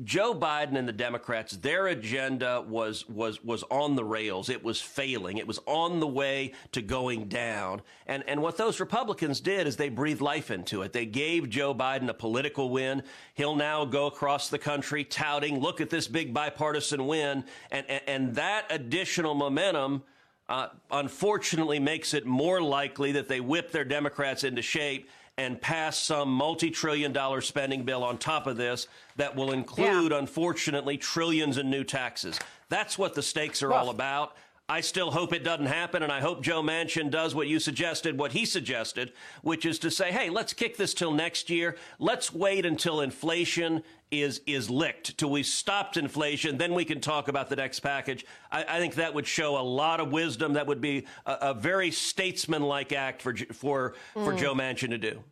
Joe 0.03 0.35
Biden 0.35 0.77
and 0.77 0.89
the 0.89 0.93
Democrats, 0.93 1.53
their 1.57 1.87
agenda 1.87 2.65
was 2.67 3.09
was 3.09 3.45
was 3.45 3.63
on 3.71 3.95
the 3.95 4.05
rails. 4.05 4.49
It 4.49 4.65
was 4.65 4.81
failing. 4.81 5.39
It 5.39 5.47
was 5.47 5.61
on 5.67 6.01
the 6.01 6.07
way 6.07 6.53
to 6.73 6.83
going 6.83 7.29
down. 7.29 7.81
And 8.09 8.25
and 8.27 8.43
what 8.43 8.57
those 8.57 8.81
Republicans 8.81 9.39
did 9.39 9.69
is 9.69 9.77
they 9.77 9.91
breathed 9.91 10.21
life 10.21 10.51
into 10.51 10.83
it. 10.83 10.93
They 10.93 11.07
gave 11.07 11.49
Joe 11.49 11.73
Biden 11.73 12.09
a 12.09 12.15
political 12.15 12.71
win. 12.71 13.05
He'll 13.35 13.55
now 13.55 13.85
go 13.85 14.07
across 14.07 14.49
the 14.49 14.59
country 14.59 15.05
touting, 15.05 15.61
"Look 15.61 15.81
at 15.81 15.91
this 15.91 16.09
big 16.09 16.35
bipartisan 16.35 17.07
win." 17.07 17.45
And 17.71 17.87
and, 17.89 18.03
and 18.09 18.35
that 18.35 18.67
additional 18.71 19.35
momentum 19.35 20.03
uh, 20.49 20.69
unfortunately 20.91 21.79
makes 21.79 22.15
it 22.15 22.27
more 22.27 22.61
likely 22.61 23.13
that 23.13 23.29
they 23.29 23.41
whip 23.41 23.71
their 23.71 23.85
Democrats 23.85 24.43
into 24.43 24.61
shape 24.61 25.09
and 25.37 25.61
pass 25.61 25.99
some 25.99 26.29
multi 26.29 26.71
trillion 26.71 27.13
dollar 27.13 27.41
spending 27.41 27.83
bill 27.83 28.05
on 28.05 28.19
top 28.19 28.47
of 28.47 28.57
this 28.57 28.87
that 29.17 29.35
will 29.35 29.53
include, 29.53 30.13
yeah. 30.13 30.19
unfortunately, 30.19 30.97
trillions 30.97 31.59
in 31.59 31.71
new 31.71 31.85
taxes. 31.85 32.39
That's 32.69 32.97
what 32.97 33.15
the 33.15 33.23
stakes 33.23 33.63
are 33.63 33.73
all 33.73 33.91
about. 33.91 34.37
I 34.67 34.81
still 34.81 35.11
hope 35.11 35.35
it 35.35 35.45
doesn't 35.45 35.67
happen, 35.67 36.03
and 36.03 36.11
I 36.11 36.21
hope 36.21 36.43
Joe 36.43 36.63
Manchin 36.63 37.11
does 37.11 37.35
what 37.35 37.49
you 37.49 37.59
suggested, 37.59 38.19
what 38.19 38.33
he 38.33 38.47
suggested, 38.47 39.13
which 39.43 39.67
is 39.67 39.79
to 39.81 39.91
say, 39.91 40.11
hey, 40.11 40.31
let's 40.31 40.55
kick 40.55 40.79
this 40.79 40.95
till 40.95 41.13
next 41.13 41.51
year. 41.51 41.77
Let's 41.99 42.33
wait 42.33 42.65
until 42.65 43.03
inflation 43.03 43.83
is 44.11 44.41
is 44.47 44.71
licked, 44.71 45.19
till 45.19 45.31
we've 45.31 45.45
stopped 45.45 45.99
inflation. 45.99 46.57
Then 46.57 46.73
we 46.73 46.87
can 46.87 47.01
talk 47.01 47.29
about 47.29 47.51
the 47.51 47.57
next 47.57 47.81
package. 47.81 48.25
I, 48.51 48.65
I 48.65 48.79
think 48.79 48.95
that 48.95 49.13
would 49.13 49.27
show 49.27 49.59
a 49.59 49.61
lot 49.61 50.01
of 50.01 50.11
wisdom. 50.11 50.55
That 50.55 50.67
would 50.67 50.81
be 50.81 51.07
a, 51.27 51.37
a 51.43 51.55
very 51.55 51.91
statesmanlike 51.91 52.93
act 52.93 53.21
for 53.21 53.37
for 53.53 53.95
mm. 54.15 54.25
for 54.25 54.35
Joe 54.35 54.55
Manchin 54.55 54.91
to 54.91 54.99
do. 54.99 55.25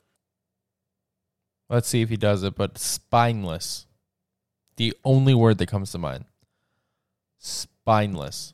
Let's 1.70 1.88
see 1.88 2.02
if 2.02 2.10
he 2.10 2.18
does 2.18 2.42
it, 2.42 2.54
but 2.54 2.76
spineless. 2.76 3.86
The 4.76 4.94
only 5.04 5.32
word 5.32 5.56
that 5.58 5.68
comes 5.68 5.92
to 5.92 5.98
mind. 5.98 6.26
Spineless 7.38 8.52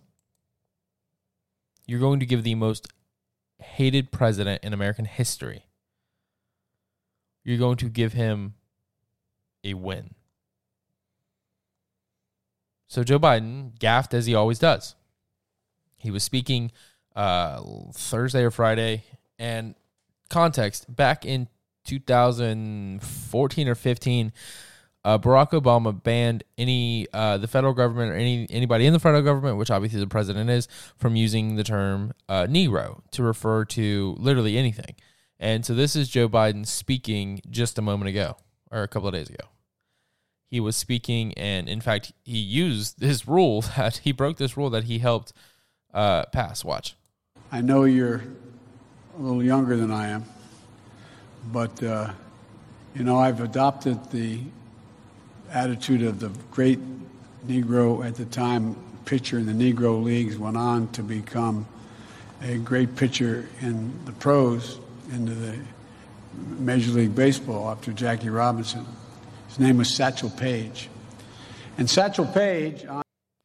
you're 1.88 1.99
going 1.99 2.21
to 2.21 2.26
give 2.26 2.45
the 2.45 2.54
most 2.54 2.87
hated 3.61 4.12
president 4.12 4.62
in 4.62 4.73
American 4.73 5.07
history. 5.07 5.64
You're 7.42 7.59
going 7.59 7.78
to 7.78 7.88
give 7.88 8.12
him 8.12 8.54
a 9.64 9.75
win. 9.75 10.14
So 12.87 13.02
Joe 13.02 13.18
Biden 13.18 13.76
gaffed 13.78 14.14
as 14.14 14.26
he 14.26 14.35
always 14.35 14.59
does. 14.59 14.95
He 15.97 16.11
was 16.11 16.23
speaking 16.23 16.71
uh, 17.16 17.62
Thursday 17.95 18.45
or 18.45 18.50
Friday, 18.50 19.04
and 19.38 19.75
context 20.28 20.95
back 20.95 21.25
in 21.25 21.49
2014 21.85 23.68
or 23.68 23.75
15, 23.75 24.33
uh, 25.08 25.18
Barack 25.18 25.52
Obama 25.52 26.02
banned 26.02 26.44
any 26.58 27.06
uh, 27.14 27.38
the 27.38 27.48
federal 27.48 27.72
government 27.72 28.12
or 28.12 28.16
any 28.16 28.46
anybody 28.50 28.84
in 28.84 28.92
the 28.92 28.98
federal 28.98 29.22
government, 29.22 29.56
which 29.56 29.70
obviously 29.70 29.98
the 30.00 30.06
president 30.06 30.50
is, 30.50 30.68
from 30.98 31.16
using 31.16 31.56
the 31.56 31.64
term 31.64 32.12
uh, 32.28 32.42
Negro 32.42 33.00
to 33.12 33.22
refer 33.22 33.64
to 33.64 34.14
literally 34.18 34.58
anything. 34.58 34.96
And 35.40 35.64
so 35.64 35.72
this 35.72 35.96
is 35.96 36.10
Joe 36.10 36.28
Biden 36.28 36.66
speaking 36.66 37.40
just 37.48 37.78
a 37.78 37.82
moment 37.82 38.10
ago 38.10 38.36
or 38.70 38.82
a 38.82 38.88
couple 38.88 39.08
of 39.08 39.14
days 39.14 39.30
ago. 39.30 39.48
He 40.50 40.60
was 40.60 40.76
speaking, 40.76 41.32
and 41.38 41.70
in 41.70 41.80
fact, 41.80 42.12
he 42.22 42.36
used 42.36 43.00
this 43.00 43.26
rule 43.26 43.62
that 43.78 44.02
he 44.04 44.12
broke 44.12 44.36
this 44.36 44.58
rule 44.58 44.68
that 44.68 44.84
he 44.84 44.98
helped 44.98 45.32
uh, 45.94 46.26
pass. 46.34 46.66
Watch. 46.66 46.96
I 47.50 47.62
know 47.62 47.84
you're 47.84 48.24
a 49.16 49.22
little 49.22 49.42
younger 49.42 49.74
than 49.74 49.90
I 49.90 50.08
am, 50.08 50.26
but 51.50 51.82
uh, 51.82 52.10
you 52.94 53.04
know 53.04 53.16
I've 53.16 53.40
adopted 53.40 54.10
the 54.10 54.40
attitude 55.52 56.02
of 56.02 56.21
the 56.21 56.31
great 56.50 56.78
Negro 57.47 58.05
at 58.07 58.14
the 58.14 58.25
time 58.26 58.76
pitcher 59.05 59.38
in 59.38 59.47
the 59.47 59.52
Negro 59.52 60.02
leagues 60.02 60.37
went 60.37 60.57
on 60.57 60.88
to 60.88 61.02
become 61.02 61.67
a 62.43 62.59
great 62.59 62.95
pitcher 62.95 63.49
in 63.61 63.93
the 64.05 64.12
pros 64.12 64.78
into 65.12 65.35
the 65.35 65.59
Major 66.59 66.90
League 66.90 67.14
Baseball 67.14 67.71
after 67.71 67.93
Jackie 67.93 68.28
Robinson. 68.28 68.87
His 69.49 69.59
name 69.59 69.78
was 69.78 69.93
Satchel 69.95 70.31
Paige. 70.31 70.88
And 71.78 71.88
Satchel 71.88 72.26
Paige. 72.26 72.85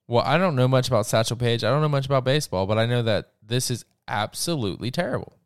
well, 0.07 0.23
I 0.25 0.37
don't 0.37 0.55
know 0.55 0.67
much 0.67 0.87
about 0.87 1.05
Satchel 1.05 1.37
Paige. 1.37 1.63
I 1.63 1.69
don't 1.69 1.81
know 1.81 1.89
much 1.89 2.05
about 2.05 2.23
baseball, 2.23 2.65
but 2.65 2.77
I 2.77 2.85
know 2.85 3.01
that 3.03 3.31
this 3.41 3.71
is 3.71 3.85
absolutely 4.07 4.91
terrible. 4.91 5.37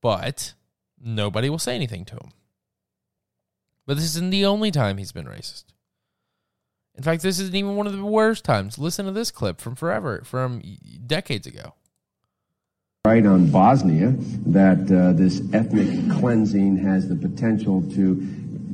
But 0.00 0.54
nobody 1.02 1.50
will 1.50 1.58
say 1.58 1.74
anything 1.74 2.04
to 2.06 2.14
him. 2.14 2.30
But 3.90 3.96
this 3.96 4.14
isn't 4.14 4.30
the 4.30 4.46
only 4.46 4.70
time 4.70 4.98
he's 4.98 5.10
been 5.10 5.26
racist. 5.26 5.64
In 6.94 7.02
fact, 7.02 7.22
this 7.22 7.40
isn't 7.40 7.56
even 7.56 7.74
one 7.74 7.88
of 7.88 7.92
the 7.92 8.04
worst 8.04 8.44
times. 8.44 8.78
Listen 8.78 9.04
to 9.06 9.10
this 9.10 9.32
clip 9.32 9.60
from 9.60 9.74
forever, 9.74 10.22
from 10.24 10.62
decades 11.08 11.44
ago. 11.48 11.74
Right 13.04 13.26
on 13.26 13.50
Bosnia, 13.50 14.14
that 14.46 14.88
uh, 14.92 15.12
this 15.14 15.42
ethnic 15.52 15.88
cleansing 16.20 16.76
has 16.76 17.08
the 17.08 17.16
potential 17.16 17.82
to 17.96 18.24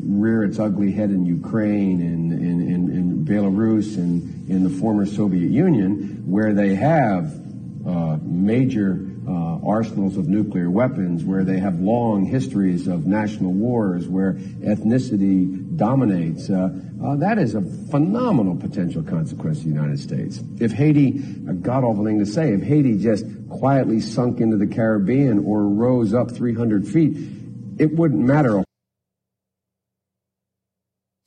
rear 0.05 0.45
its 0.45 0.59
ugly 0.59 0.93
head 0.93 1.09
in 1.09 1.25
Ukraine 1.25 2.03
and 2.03 2.33
in, 2.35 2.61
in, 2.61 2.91
in 2.91 3.25
Belarus 3.25 3.97
and 3.97 4.51
in 4.51 4.65
the 4.65 4.71
former 4.79 5.07
Soviet 5.07 5.51
Union, 5.51 6.25
where 6.27 6.53
they 6.53 6.75
have 6.75 7.41
uh, 7.87 8.19
major 8.21 8.97
uh, 9.29 9.59
arsenals 9.67 10.17
of 10.17 10.29
nuclear 10.29 10.71
weapons, 10.71 11.25
where 11.25 11.45
they 11.45 11.59
have 11.59 11.81
long 11.81 12.25
histories 12.25 12.87
of 12.87 13.07
national 13.07 13.53
wars, 13.53 14.07
where 14.09 14.35
ethnicity 14.35 15.77
dominates. 15.77 16.49
Uh, 16.49 16.71
uh, 17.05 17.17
that 17.17 17.39
is 17.39 17.55
a 17.55 17.61
phenomenal 17.91 18.57
potential 18.57 19.03
consequence 19.03 19.59
of 19.59 19.65
the 19.65 19.71
United 19.71 19.99
States. 19.99 20.41
If 20.61 20.73
Haiti, 20.73 21.23
a 21.49 21.53
god 21.53 21.85
awful 21.85 22.05
thing 22.05 22.19
to 22.19 22.27
say, 22.27 22.53
if 22.53 22.63
Haiti 22.63 22.99
just 22.99 23.27
quietly 23.51 24.01
sunk 24.01 24.41
into 24.41 24.57
the 24.57 24.67
Caribbean 24.67 25.41
or 25.41 25.67
rose 25.69 26.15
up 26.15 26.31
300 26.31 26.87
feet, 26.87 27.17
it 27.79 27.93
wouldn't 27.93 28.21
matter. 28.21 28.65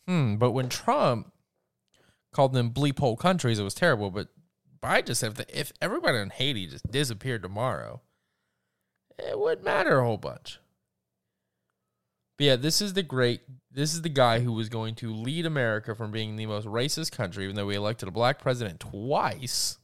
Hmm, 0.08 0.38
but 0.38 0.52
when 0.52 0.70
Trump 0.70 1.32
called 2.34 2.54
them 2.54 2.72
bleep 2.72 3.00
hole 3.00 3.16
countries, 3.16 3.60
it 3.60 3.64
was 3.64 3.74
terrible. 3.74 4.10
But 4.10 4.30
I 4.84 5.02
just 5.02 5.22
have 5.22 5.36
the, 5.36 5.46
if 5.60 5.74
everybody 5.82 6.18
in 6.20 6.30
Haiti 6.30 6.68
just 6.68 6.89
disappeared 6.89 7.44
tomorrow, 7.44 8.02
it 9.18 9.38
wouldn't 9.38 9.65
matter 9.65 10.00
a 10.00 10.06
whole 10.06 10.18
bunch. 10.18 10.60
But 12.38 12.46
yeah, 12.46 12.56
this 12.56 12.82
is 12.82 12.94
the 12.94 13.04
great. 13.04 13.42
This 13.72 13.94
is 13.94 14.02
the 14.02 14.10
guy 14.10 14.39
who 14.39 14.54
was 14.54 14.70
going 14.70 14.96
to 14.96 15.13
lead 15.13 15.46
America 15.46 15.94
from 15.94 16.12
being 16.12 16.36
the 16.36 16.46
most 16.46 16.65
racist 16.65 17.12
country, 17.12 17.44
even 17.44 17.56
though 17.56 17.65
we 17.65 17.76
elected 17.76 18.08
a 18.08 18.12
black 18.12 18.39
president 18.39 18.80
twice. 18.80 19.78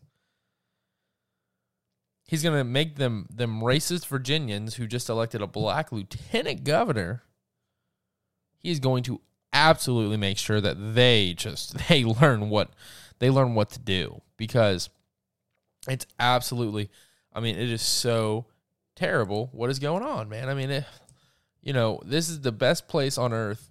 He's 2.28 2.42
going 2.42 2.58
to 2.58 2.64
make 2.64 2.96
them 2.96 3.28
them 3.30 3.62
racist 3.62 4.08
Virginians 4.08 4.76
who 4.76 4.88
just 4.88 5.10
elected 5.10 5.42
a 5.42 5.48
black 5.48 5.92
lieutenant 5.92 6.64
governor. 6.64 7.24
He's 8.58 8.80
going 8.80 9.04
to 9.04 9.22
absolutely 9.52 10.18
make 10.18 10.38
sure 10.38 10.62
that 10.62 10.96
they 10.96 11.34
just 11.34 11.78
they 11.90 12.06
learn 12.06 12.50
what 12.50 12.70
they 13.20 13.30
learn 13.30 13.54
what 13.54 13.70
to 13.72 13.80
do 13.80 14.22
because 14.38 14.90
it's 15.88 16.06
absolutely, 16.20 16.90
I 17.34 17.40
mean, 17.40 17.58
it 17.58 17.70
is 17.70 17.82
so 17.82 18.46
terrible 18.96 19.50
what 19.52 19.70
is 19.70 19.80
going 19.80 20.04
on, 20.04 20.30
man. 20.30 20.50
I 20.50 20.54
mean, 20.54 20.72
it, 20.72 20.86
you 21.62 21.74
know, 21.74 22.02
this 22.06 22.30
is 22.30 22.42
the 22.42 22.52
best 22.52 22.88
place 22.88 23.18
on 23.18 23.34
earth 23.34 23.70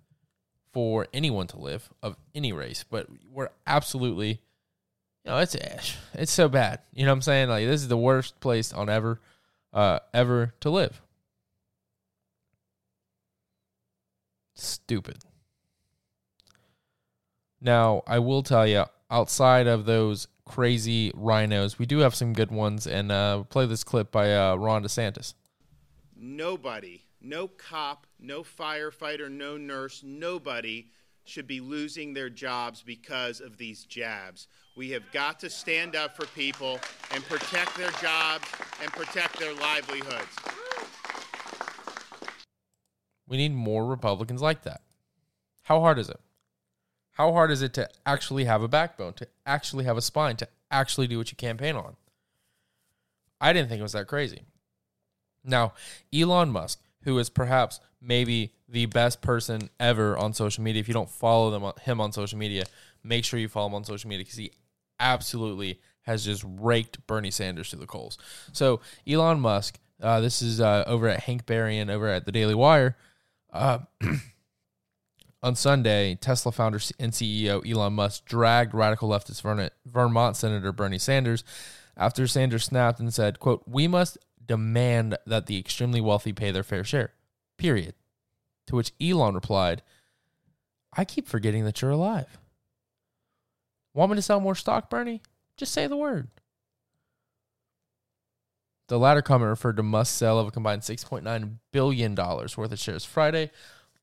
for 0.73 1.07
anyone 1.13 1.47
to 1.49 1.59
live 1.59 1.89
of 2.03 2.17
any 2.35 2.53
race, 2.53 2.85
but 2.89 3.07
we're 3.31 3.51
absolutely, 3.67 4.41
you 5.25 5.31
know, 5.31 5.39
it's 5.39 5.57
it's 6.15 6.33
so 6.33 6.49
bad. 6.49 6.81
You 6.93 7.05
know 7.05 7.13
what 7.13 7.17
I'm 7.17 7.23
saying? 7.23 7.49
Like 7.49 7.67
this 7.67 7.81
is 7.81 7.89
the 7.89 7.97
worst 7.97 8.41
place 8.41 8.73
on 8.73 8.89
ever, 8.89 9.21
uh, 9.73 10.01
ever 10.13 10.55
to 10.61 10.71
live. 10.71 11.01
Stupid. 14.55 15.19
Now, 17.61 18.03
I 18.07 18.19
will 18.19 18.43
tell 18.43 18.67
you, 18.67 18.85
outside 19.11 19.67
of 19.67 19.87
those 19.87 20.29
crazy 20.47 21.11
RINOs. 21.13 21.79
We 21.79 21.87
do 21.87 21.99
have 21.99 22.15
some 22.15 22.33
good 22.33 22.51
ones, 22.51 22.87
and 22.87 23.11
uh, 23.11 23.45
play 23.45 23.67
this 23.67 23.85
clip 23.85 24.11
by 24.11 24.35
uh, 24.35 24.57
Ron 24.57 24.83
DeSantis. 24.83 25.35
Nobody, 26.17 27.03
no 27.21 27.49
cop, 27.49 28.07
no 28.19 28.43
firefighter, 28.43 29.31
no 29.31 29.57
nurse, 29.57 30.03
nobody 30.05 30.89
should 31.25 31.47
be 31.47 31.61
losing 31.61 32.13
their 32.13 32.29
jobs 32.29 32.83
because 32.83 33.41
of 33.41 33.57
these 33.57 33.85
jabs. 33.85 34.47
We 34.77 34.91
have 34.91 35.11
got 35.13 35.41
to 35.41 35.51
stand 35.51 35.97
up 35.97 36.17
for 36.17 36.27
people 36.27 36.79
and 37.13 37.25
protect 37.25 37.77
their 37.77 37.91
jobs 37.93 38.47
and 38.83 38.93
protect 38.93 39.39
their 39.39 39.55
livelihoods. 39.55 40.37
We 43.27 43.39
need 43.39 43.55
more 43.55 43.87
Republicans 43.87 44.43
like 44.43 44.63
that. 44.63 44.83
How 45.63 45.81
hard 45.81 45.99
is 45.99 46.11
it? 46.11 46.21
How 47.15 47.33
hard 47.33 47.51
is 47.51 47.63
it 47.63 47.73
to 47.75 47.89
actually 48.05 48.45
have 48.45 48.63
a 48.63 48.69
backbone, 48.69 49.15
to 49.15 49.29
actually 49.47 49.85
have 49.85 49.97
a 49.97 50.03
spine, 50.03 50.37
to 50.37 50.49
actually 50.71 51.07
do 51.07 51.19
what 51.19 51.31
you 51.31 51.37
campaign 51.37 51.77
on? 51.77 51.97
I 53.41 53.53
didn't 53.53 53.69
think 53.69 53.81
it 53.81 53.85
was 53.85 53.93
that 53.93 54.09
crazy. 54.09 54.43
Now, 55.45 55.75
Elon 56.13 56.51
Musk, 56.51 56.81
who 57.03 57.19
is 57.19 57.31
perhaps 57.31 57.79
maybe 58.01 58.53
the 58.69 58.87
best 58.87 59.21
person 59.21 59.71
ever 59.79 60.17
on 60.17 60.33
social 60.33 60.65
media, 60.65 60.81
if 60.81 60.89
you 60.89 60.95
don't 60.95 61.11
follow 61.11 61.51
them, 61.51 61.73
him 61.83 62.01
on 62.01 62.13
social 62.13 62.39
media, 62.39 62.65
make 63.05 63.25
sure 63.25 63.39
you 63.39 63.49
follow 63.49 63.69
him 63.69 63.75
on 63.75 63.85
social 63.85 64.09
media 64.09 64.25
because 64.25 64.39
he 64.39 64.51
absolutely 64.99 65.81
has 66.03 66.25
just 66.25 66.45
raked 66.47 67.07
Bernie 67.07 67.31
Sanders 67.31 67.71
to 67.71 67.77
the 67.77 67.87
coals. 67.87 68.19
So, 68.53 68.81
Elon 69.07 69.41
Musk, 69.41 69.79
uh, 70.03 70.21
this 70.21 70.43
is 70.43 70.61
uh, 70.61 70.85
over 70.87 71.09
at 71.09 71.21
Hank 71.21 71.47
Berrien 71.47 71.91
over 71.91 72.09
at 72.09 72.27
the 72.27 72.33
Daily 72.33 72.55
Wire. 72.55 72.97
Uh, 73.53 73.79
On 75.45 75.55
Sunday, 75.55 76.15
Tesla 76.15 76.53
founder 76.53 76.81
and 76.99 77.13
CEO 77.13 77.71
Elon 77.71 77.93
Musk 77.93 78.25
dragged 78.25 78.73
radical 78.73 79.11
leftist 79.11 79.43
Vermont 79.85 80.37
Senator 80.39 80.73
Bernie 80.73 80.97
Sanders 80.97 81.45
after 81.99 82.27
Sanders 82.27 82.65
snapped 82.65 82.99
and 82.99 83.13
said, 83.13 83.41
quote, 83.41 83.63
We 83.67 83.87
must 83.87 84.17
demand 84.43 85.19
that 85.27 85.45
the 85.45 85.59
extremely 85.59 86.01
wealthy 86.01 86.33
pay 86.33 86.51
their 86.51 86.63
fair 86.63 86.83
share. 86.83 87.13
Period. 87.59 87.93
To 88.69 88.77
which 88.77 88.93
Elon 88.99 89.35
replied, 89.35 89.83
I 90.97 91.05
keep 91.05 91.29
forgetting 91.29 91.67
that 91.67 91.83
you're 91.83 91.91
alive. 91.91 92.39
Want 93.93 94.13
me 94.13 94.17
to 94.17 94.23
sell 94.23 94.41
more 94.41 94.55
stock, 94.55 94.89
Bernie? 94.89 95.21
Just 95.59 95.73
say 95.73 95.87
the 95.87 95.99
word. 95.99 96.29
The 98.89 98.99
latter 98.99 99.21
comment 99.21 99.51
referred 99.51 99.77
to 99.77 99.83
Musk's 99.83 100.17
sale 100.17 100.39
of 100.39 100.49
a 100.49 100.51
combined 100.51 100.83
$6.9 100.83 101.57
billion 101.71 102.15
worth 102.15 102.59
of 102.59 102.79
shares 102.79 103.05
Friday. 103.05 103.51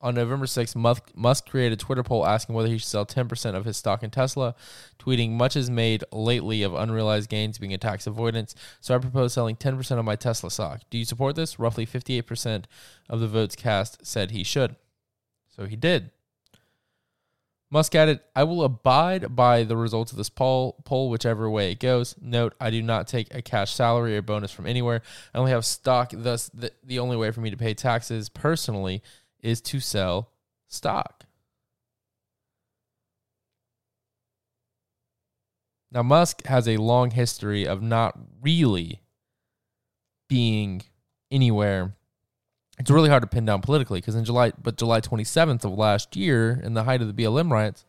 On 0.03 0.15
November 0.15 0.47
6th, 0.47 0.75
Musk, 0.75 1.11
Musk 1.15 1.47
created 1.47 1.73
a 1.73 1.83
Twitter 1.83 2.01
poll 2.01 2.25
asking 2.25 2.55
whether 2.55 2.67
he 2.67 2.79
should 2.79 2.87
sell 2.87 3.05
10% 3.05 3.55
of 3.55 3.65
his 3.65 3.77
stock 3.77 4.01
in 4.01 4.09
Tesla, 4.09 4.55
tweeting, 4.97 5.31
Much 5.31 5.55
is 5.55 5.69
made 5.69 6.03
lately 6.11 6.63
of 6.63 6.73
unrealized 6.73 7.29
gains 7.29 7.59
being 7.59 7.73
a 7.73 7.77
tax 7.77 8.07
avoidance, 8.07 8.55
so 8.79 8.95
I 8.95 8.97
propose 8.97 9.33
selling 9.33 9.55
10% 9.55 9.99
of 9.99 10.05
my 10.05 10.15
Tesla 10.15 10.49
stock. 10.49 10.81
Do 10.89 10.97
you 10.97 11.05
support 11.05 11.35
this? 11.35 11.59
Roughly 11.59 11.85
58% 11.85 12.65
of 13.09 13.19
the 13.19 13.27
votes 13.27 13.55
cast 13.55 14.05
said 14.05 14.31
he 14.31 14.43
should. 14.43 14.75
So 15.55 15.65
he 15.65 15.75
did. 15.75 16.09
Musk 17.73 17.95
added, 17.95 18.19
I 18.35 18.43
will 18.43 18.63
abide 18.63 19.33
by 19.33 19.63
the 19.63 19.77
results 19.77 20.11
of 20.11 20.17
this 20.17 20.29
poll, 20.29 20.75
poll 20.83 21.09
whichever 21.09 21.49
way 21.49 21.71
it 21.71 21.79
goes. 21.79 22.15
Note, 22.19 22.53
I 22.59 22.69
do 22.69 22.81
not 22.81 23.07
take 23.07 23.33
a 23.33 23.41
cash 23.41 23.73
salary 23.73 24.17
or 24.17 24.21
bonus 24.21 24.51
from 24.51 24.65
anywhere. 24.65 25.01
I 25.33 25.37
only 25.37 25.51
have 25.51 25.63
stock, 25.63 26.11
thus, 26.13 26.49
the, 26.49 26.73
the 26.83 26.99
only 26.99 27.15
way 27.15 27.31
for 27.31 27.39
me 27.39 27.49
to 27.49 27.55
pay 27.55 27.73
taxes 27.73 28.27
personally 28.27 29.01
is 29.41 29.61
to 29.61 29.79
sell 29.79 30.31
stock. 30.67 31.25
Now, 35.91 36.03
Musk 36.03 36.45
has 36.45 36.67
a 36.67 36.77
long 36.77 37.11
history 37.11 37.67
of 37.67 37.81
not 37.81 38.17
really 38.41 39.01
being 40.29 40.83
anywhere 41.29 41.93
it's 42.81 42.89
really 42.89 43.09
hard 43.09 43.21
to 43.21 43.27
pin 43.27 43.45
down 43.45 43.61
politically 43.61 43.99
because 43.99 44.15
in 44.15 44.25
July, 44.25 44.53
but 44.61 44.75
July 44.75 45.01
27th 45.01 45.63
of 45.63 45.73
last 45.73 46.15
year, 46.15 46.59
in 46.63 46.73
the 46.73 46.83
height 46.85 47.01
of 47.01 47.15
the 47.15 47.23
BLM 47.23 47.51
riots, 47.51 47.85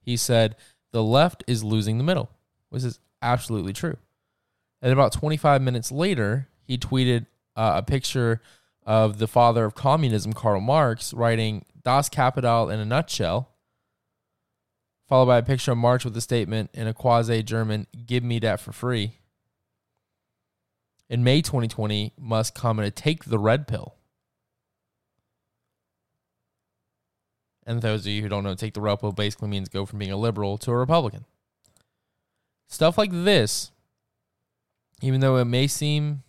he 0.00 0.18
said 0.18 0.54
the 0.92 1.02
left 1.02 1.42
is 1.46 1.64
losing 1.64 1.96
the 1.96 2.04
middle, 2.04 2.28
which 2.68 2.84
is 2.84 3.00
absolutely 3.22 3.72
true. 3.72 3.96
And 4.82 4.92
about 4.92 5.12
25 5.12 5.62
minutes 5.62 5.90
later, 5.90 6.48
he 6.62 6.76
tweeted 6.76 7.24
uh, 7.56 7.74
a 7.76 7.82
picture 7.82 8.42
of 8.86 9.18
the 9.18 9.26
father 9.26 9.64
of 9.64 9.74
communism, 9.74 10.32
Karl 10.32 10.60
Marx, 10.60 11.12
writing 11.12 11.64
Das 11.82 12.08
Kapital 12.08 12.70
in 12.70 12.78
a 12.78 12.84
nutshell, 12.84 13.50
followed 15.08 15.26
by 15.26 15.38
a 15.38 15.42
picture 15.42 15.72
of 15.72 15.78
Marx 15.78 16.04
with 16.04 16.14
the 16.14 16.20
statement 16.20 16.70
in 16.72 16.86
a 16.86 16.94
quasi 16.94 17.42
German, 17.42 17.88
Give 18.06 18.22
me 18.22 18.38
that 18.38 18.60
for 18.60 18.72
free. 18.72 19.18
In 21.08 21.24
May 21.24 21.42
2020, 21.42 22.12
Musk 22.18 22.54
commented, 22.54 22.94
Take 22.94 23.24
the 23.24 23.38
red 23.38 23.66
pill. 23.66 23.96
And 27.66 27.82
those 27.82 28.02
of 28.02 28.12
you 28.12 28.22
who 28.22 28.28
don't 28.28 28.44
know, 28.44 28.54
take 28.54 28.74
the 28.74 28.80
red 28.80 29.00
pill 29.00 29.10
basically 29.10 29.48
means 29.48 29.68
go 29.68 29.84
from 29.84 29.98
being 29.98 30.12
a 30.12 30.16
liberal 30.16 30.56
to 30.58 30.70
a 30.70 30.76
Republican. 30.76 31.24
Stuff 32.68 32.96
like 32.96 33.10
this, 33.12 33.72
even 35.02 35.20
though 35.20 35.36
it 35.36 35.44
may 35.46 35.66
seem 35.66 36.22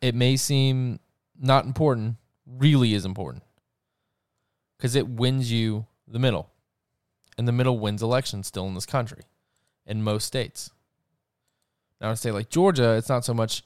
it 0.00 0.14
may 0.14 0.36
seem 0.36 1.00
not 1.38 1.64
important, 1.64 2.16
really 2.46 2.94
is 2.94 3.04
important. 3.04 3.42
Because 4.76 4.96
it 4.96 5.08
wins 5.08 5.52
you 5.52 5.86
the 6.08 6.18
middle. 6.18 6.50
And 7.36 7.46
the 7.46 7.52
middle 7.52 7.78
wins 7.78 8.02
elections 8.02 8.46
still 8.46 8.66
in 8.66 8.74
this 8.74 8.86
country, 8.86 9.22
in 9.86 10.02
most 10.02 10.26
states. 10.26 10.70
Now, 12.00 12.08
in 12.08 12.12
a 12.14 12.16
state 12.16 12.32
like 12.32 12.48
Georgia, 12.48 12.94
it's 12.96 13.08
not 13.08 13.24
so 13.24 13.34
much 13.34 13.62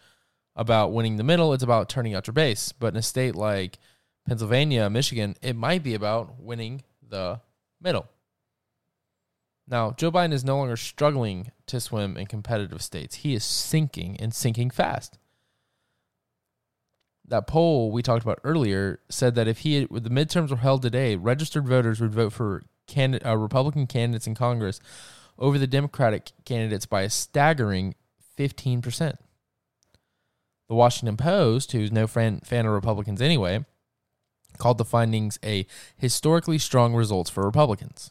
about 0.57 0.93
winning 0.93 1.17
the 1.17 1.25
middle, 1.25 1.53
it's 1.53 1.63
about 1.63 1.89
turning 1.89 2.15
out 2.15 2.27
your 2.27 2.35
base. 2.35 2.73
But 2.73 2.95
in 2.95 2.99
a 2.99 3.03
state 3.03 3.35
like 3.35 3.79
Pennsylvania, 4.27 4.89
Michigan, 4.91 5.37
it 5.43 5.57
might 5.57 5.83
be 5.83 5.95
about 5.95 6.41
winning 6.41 6.83
the 7.07 7.41
middle. 7.81 8.07
Now, 9.67 9.93
Joe 9.93 10.13
Biden 10.13 10.33
is 10.33 10.45
no 10.45 10.59
longer 10.59 10.77
struggling 10.77 11.51
to 11.67 11.81
swim 11.81 12.17
in 12.17 12.27
competitive 12.27 12.83
states. 12.83 13.17
He 13.17 13.35
is 13.35 13.45
sinking 13.45 14.17
and 14.21 14.35
sinking 14.35 14.71
fast. 14.71 15.19
That 17.27 17.47
poll 17.47 17.91
we 17.91 18.03
talked 18.03 18.23
about 18.23 18.41
earlier 18.45 19.01
said 19.09 19.35
that 19.35 19.49
if 19.49 19.59
he 19.59 19.81
the 19.85 20.11
midterms 20.11 20.51
were 20.51 20.57
held 20.57 20.83
today, 20.83 21.17
registered 21.17 21.67
voters 21.67 22.01
would 22.01 22.13
vote 22.13 22.33
for 22.33 22.63
candidate, 22.87 23.27
uh, 23.27 23.37
Republican 23.37 23.87
candidates 23.87 24.27
in 24.27 24.35
Congress 24.35 24.81
over 25.39 25.59
the 25.59 25.67
Democratic 25.67 26.33
candidates 26.45 26.87
by 26.87 27.03
a 27.03 27.11
staggering 27.11 27.95
15%. 28.39 29.17
The 30.69 30.75
Washington 30.75 31.17
Post, 31.17 31.73
who's 31.73 31.93
no 31.93 32.07
fan, 32.07 32.41
fan 32.41 32.67
of 32.67 32.73
Republicans 32.73 33.21
anyway, 33.21 33.65
called 34.59 34.79
the 34.79 34.85
findings 34.85 35.39
a 35.45 35.67
historically 35.97 36.59
strong 36.59 36.95
results 36.95 37.31
for 37.31 37.45
Republicans. 37.45 38.11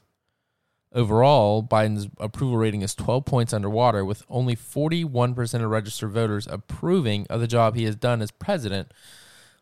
Overall, 0.94 1.64
Biden's 1.64 2.08
approval 2.20 2.58
rating 2.58 2.84
is 2.84 2.94
12 2.94 3.26
points 3.26 3.52
underwater, 3.52 4.06
with 4.06 4.24
only 4.30 4.56
41% 4.56 5.64
of 5.64 5.70
registered 5.70 6.12
voters 6.12 6.48
approving 6.48 7.26
of 7.32 7.42
the 7.42 7.48
job 7.48 7.76
he 7.76 7.86
has 7.86 7.96
done 7.96 8.22
as 8.22 8.30
president, 8.30 8.92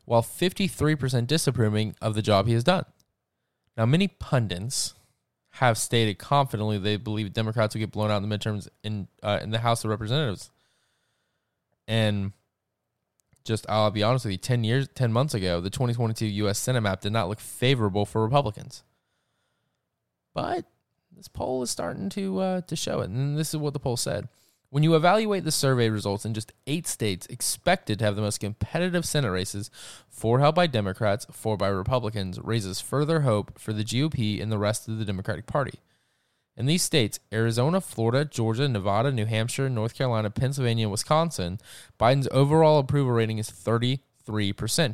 while 0.04 0.22
53% 0.22 1.28
disapproving 1.28 1.96
of 2.02 2.15
the 2.15 2.22
job 2.22 2.48
he 2.48 2.54
has 2.54 2.65
done. 2.65 2.84
Now, 3.78 3.86
many 3.86 4.10
pundits 4.10 4.94
have 5.56 5.78
stated 5.78 6.17
confidently 6.17 6.78
they 6.78 6.98
believe 6.98 7.34
Democrats 7.34 7.76
will 7.76 7.80
get 7.80 7.91
blown 7.91 8.12
out 8.12 8.22
in 8.22 8.28
the 8.28 8.38
midterms 8.38 8.67
in 8.84 9.08
uh, 9.22 9.39
in 9.41 9.52
the 9.52 9.60
House 9.60 9.84
of 9.84 9.89
Representatives. 9.89 10.50
And 11.88 12.32
just 13.44 13.65
I'll 13.70 13.91
be 13.91 14.04
honest 14.04 14.26
with 14.26 14.34
you, 14.34 14.38
ten 14.38 14.63
years, 14.63 14.88
ten 14.96 15.12
months 15.12 15.34
ago, 15.34 15.62
the 15.62 15.70
2022 15.70 16.26
U.S. 16.26 16.60
Senate 16.60 16.82
map 16.82 17.02
did 17.02 17.12
not 17.12 17.28
look 17.28 17.39
favorable 17.39 18.06
for 18.06 18.24
Republicans. 18.24 18.84
But 20.34 20.65
this 21.22 21.28
poll 21.28 21.62
is 21.62 21.70
starting 21.70 22.10
to 22.10 22.40
uh, 22.40 22.62
to 22.62 22.76
show 22.76 23.02
it, 23.02 23.12
and 23.12 23.38
this 23.38 23.50
is 23.50 23.58
what 23.58 23.74
the 23.74 23.80
poll 23.80 23.96
said. 23.96 24.28
When 24.72 24.82
you 24.82 24.96
evaluate 24.96 25.44
the 25.44 25.52
survey 25.52 25.88
results 25.90 26.26
in 26.26 26.34
just 26.34 26.52
eight 26.66 26.88
states 26.88 27.28
expected 27.28 28.00
to 28.00 28.06
have 28.06 28.16
the 28.16 28.24
most 28.24 28.40
competitive 28.40 29.06
Senate 29.06 29.30
races, 29.30 29.70
four 30.10 30.40
held 30.40 30.56
by 30.56 30.66
Democrats, 30.66 31.28
four 31.32 31.58
by 31.58 31.68
Republicans, 31.68 32.40
raises 32.40 32.82
further 32.82 33.20
hope 33.20 33.60
for 33.60 33.72
the 33.72 33.84
GOP 33.84 34.42
and 34.42 34.52
the 34.52 34.58
rest 34.58 34.88
of 34.88 34.98
the 34.98 35.06
Democratic 35.06 35.46
Party. 35.46 35.78
In 36.58 36.66
these 36.66 36.82
states, 36.82 37.20
Arizona, 37.32 37.82
Florida, 37.82 38.26
Georgia, 38.26 38.68
Nevada, 38.68 39.12
New 39.12 39.28
Hampshire, 39.28 39.70
North 39.70 39.94
Carolina, 39.94 40.32
Pennsylvania, 40.32 40.86
and 40.86 40.92
Wisconsin, 40.92 41.60
Biden's 42.00 42.28
overall 42.32 42.80
approval 42.80 43.12
rating 43.12 43.38
is 43.38 43.52
33%, 43.52 44.00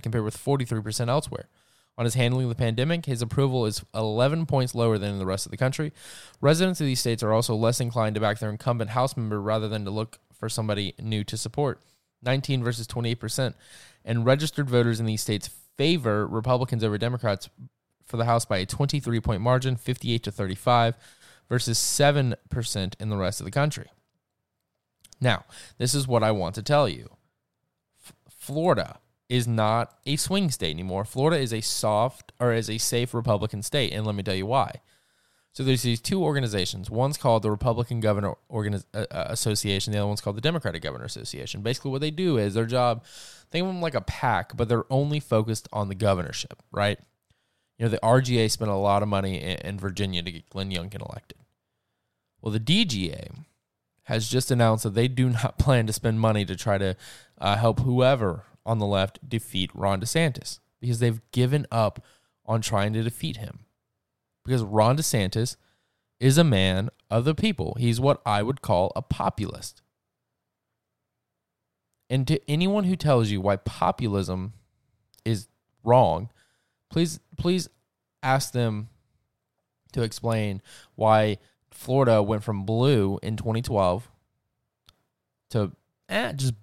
compared 0.04 0.26
with 0.26 0.38
43% 0.38 1.08
elsewhere. 1.08 1.48
On 1.98 2.06
his 2.06 2.14
handling 2.14 2.46
of 2.46 2.50
the 2.50 2.56
pandemic, 2.56 3.08
his 3.08 3.24
approval 3.24 3.66
is 3.66 3.84
11 3.96 4.46
points 4.46 4.76
lower 4.76 5.00
than 5.00 5.14
in 5.14 5.20
the 5.20 5.26
rest 5.26 5.48
of 5.48 5.52
the 5.52 5.58
country. 5.58 5.92
Residents 6.42 6.80
of 6.80 6.86
these 6.86 7.00
states 7.00 7.24
are 7.24 7.34
also 7.34 7.56
less 7.56 7.80
inclined 7.80 8.14
to 8.16 8.22
back 8.22 8.38
their 8.38 8.52
incumbent 8.52 8.92
House 8.92 9.18
member 9.18 9.42
rather 9.42 9.68
than 9.68 9.84
to 9.86 9.92
look 9.92 10.20
for 10.32 10.48
somebody 10.48 10.94
new 11.02 11.24
to 11.24 11.36
support. 11.38 11.82
19 12.22 12.64
versus 12.64 12.86
28%. 12.88 13.56
And 14.06 14.26
registered 14.26 14.70
voters 14.70 15.00
in 15.00 15.08
these 15.08 15.22
states 15.22 15.50
favor 15.76 16.28
Republicans 16.28 16.84
over 16.84 16.98
Democrats 16.98 17.50
for 18.06 18.18
the 18.18 18.26
House 18.26 18.46
by 18.46 18.58
a 18.58 18.66
23 18.66 19.20
point 19.20 19.42
margin, 19.42 19.76
58 19.76 20.24
to 20.24 20.32
35, 20.32 20.96
versus 21.50 21.80
7% 21.80 22.94
in 23.00 23.10
the 23.10 23.18
rest 23.18 23.42
of 23.42 23.46
the 23.46 23.52
country. 23.52 23.90
Now, 25.20 25.46
this 25.78 25.96
is 25.96 26.08
what 26.08 26.24
I 26.24 26.32
want 26.32 26.56
to 26.56 26.62
tell 26.62 26.88
you 26.88 27.10
F- 28.06 28.14
Florida 28.30 29.00
is 29.30 29.48
not 29.48 29.98
a 30.06 30.16
swing 30.16 30.50
state 30.50 30.72
anymore. 30.72 31.04
Florida 31.04 31.42
is 31.42 31.54
a 31.54 31.62
soft 31.62 32.32
or 32.40 32.54
is 32.54 32.70
a 32.70 32.78
safe 32.78 33.14
Republican 33.14 33.62
state, 33.62 33.92
and 33.92 34.06
let 34.06 34.16
me 34.16 34.24
tell 34.24 34.36
you 34.36 34.46
why. 34.46 34.82
So 35.52 35.64
there's 35.64 35.82
these 35.82 36.00
two 36.00 36.24
organizations. 36.24 36.90
One's 36.90 37.18
called 37.18 37.42
the 37.42 37.50
Republican 37.50 38.00
Governor 38.00 38.36
Organiz- 38.52 38.86
uh, 38.94 39.08
uh, 39.10 39.26
Association. 39.30 39.92
The 39.92 39.98
other 39.98 40.08
one's 40.08 40.22
called 40.22 40.38
the 40.38 40.42
Democratic 40.42 40.84
Governor 40.84 41.06
Association. 41.06 41.62
Basically, 41.62 41.90
what 41.90 42.02
they 42.02 42.12
do 42.12 42.38
is 42.38 42.54
their 42.54 42.68
job. 42.68 43.04
Think 43.50 43.64
of 43.64 43.70
them 43.70 43.82
like 43.82 43.96
a 43.96 44.02
PAC, 44.02 44.56
but 44.56 44.70
they're 44.70 44.86
only 44.92 45.20
focused 45.20 45.68
on 45.74 45.88
the 45.88 45.96
governorship, 45.96 46.62
right? 46.72 47.00
You 47.80 47.86
know, 47.86 47.90
the 47.90 48.00
RGA 48.04 48.52
spent 48.52 48.70
a 48.70 48.76
lot 48.76 49.02
of 49.02 49.10
money 49.10 49.42
in, 49.42 49.58
in 49.58 49.80
Virginia 49.80 50.22
to 50.22 50.32
get 50.32 50.50
Glenn 50.50 50.70
Youngkin 50.70 51.02
elected. 51.02 51.40
Well, 52.40 52.52
the 52.52 52.60
DGA 52.60 53.32
has 54.04 54.30
just 54.30 54.52
announced 54.52 54.84
that 54.84 54.94
they 54.94 55.08
do 55.08 55.30
not 55.30 55.58
plan 55.60 55.88
to 55.88 55.94
spend 55.94 56.20
money 56.20 56.46
to 56.46 56.56
try 56.56 56.78
to 56.78 56.96
uh, 57.40 57.56
help 57.56 57.80
whoever 57.80 58.44
on 58.68 58.78
the 58.78 58.86
left 58.86 59.28
defeat 59.28 59.72
Ron 59.74 60.02
DeSantis 60.02 60.60
because 60.80 61.00
they've 61.00 61.22
given 61.32 61.66
up 61.72 62.04
on 62.46 62.62
trying 62.62 62.94
to 62.94 63.02
defeat 63.02 63.38
him. 63.38 63.62
Because 64.46 64.64
Ron 64.64 64.98
DeSantis 64.98 65.56
is 66.20 66.38
a 66.38 66.44
man 66.44 66.90
of 67.10 67.26
the 67.26 67.36
people. 67.36 67.76
He's 67.80 68.00
what 68.00 68.22
I 68.26 68.44
would 68.44 68.62
call 68.62 68.92
a 68.96 69.02
populist. 69.02 69.82
And 72.10 72.28
to 72.28 72.40
anyone 72.50 72.86
who 72.86 72.96
tells 72.96 73.30
you 73.30 73.42
why 73.42 73.58
populism 73.58 74.54
is 75.26 75.48
wrong, 75.84 76.30
please 76.90 77.20
please 77.38 77.70
ask 78.24 78.54
them 78.54 78.90
to 79.92 80.04
explain 80.04 80.62
why 80.96 81.38
Florida 81.72 82.24
went 82.24 82.44
from 82.44 82.64
blue 82.64 83.20
in 83.22 83.36
2012 83.36 84.10
to 85.50 85.72
eh, 86.10 86.32
just 86.34 86.54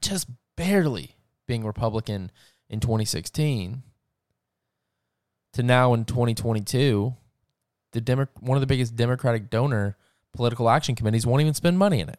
just 0.00 0.28
barely 0.56 1.13
being 1.46 1.64
Republican 1.64 2.30
in 2.68 2.80
2016 2.80 3.82
to 5.52 5.62
now 5.62 5.94
in 5.94 6.04
2022 6.04 7.14
the 7.92 8.00
Demo- 8.00 8.28
one 8.40 8.56
of 8.56 8.60
the 8.60 8.66
biggest 8.66 8.96
Democratic 8.96 9.48
donor 9.48 9.96
political 10.32 10.68
action 10.68 10.94
committees 10.94 11.26
won't 11.26 11.40
even 11.40 11.54
spend 11.54 11.78
money 11.78 12.00
in 12.00 12.08
it. 12.08 12.18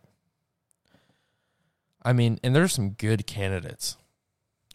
I 2.01 2.13
mean, 2.13 2.39
and 2.43 2.55
there's 2.55 2.73
some 2.73 2.91
good 2.91 3.27
candidates. 3.27 3.97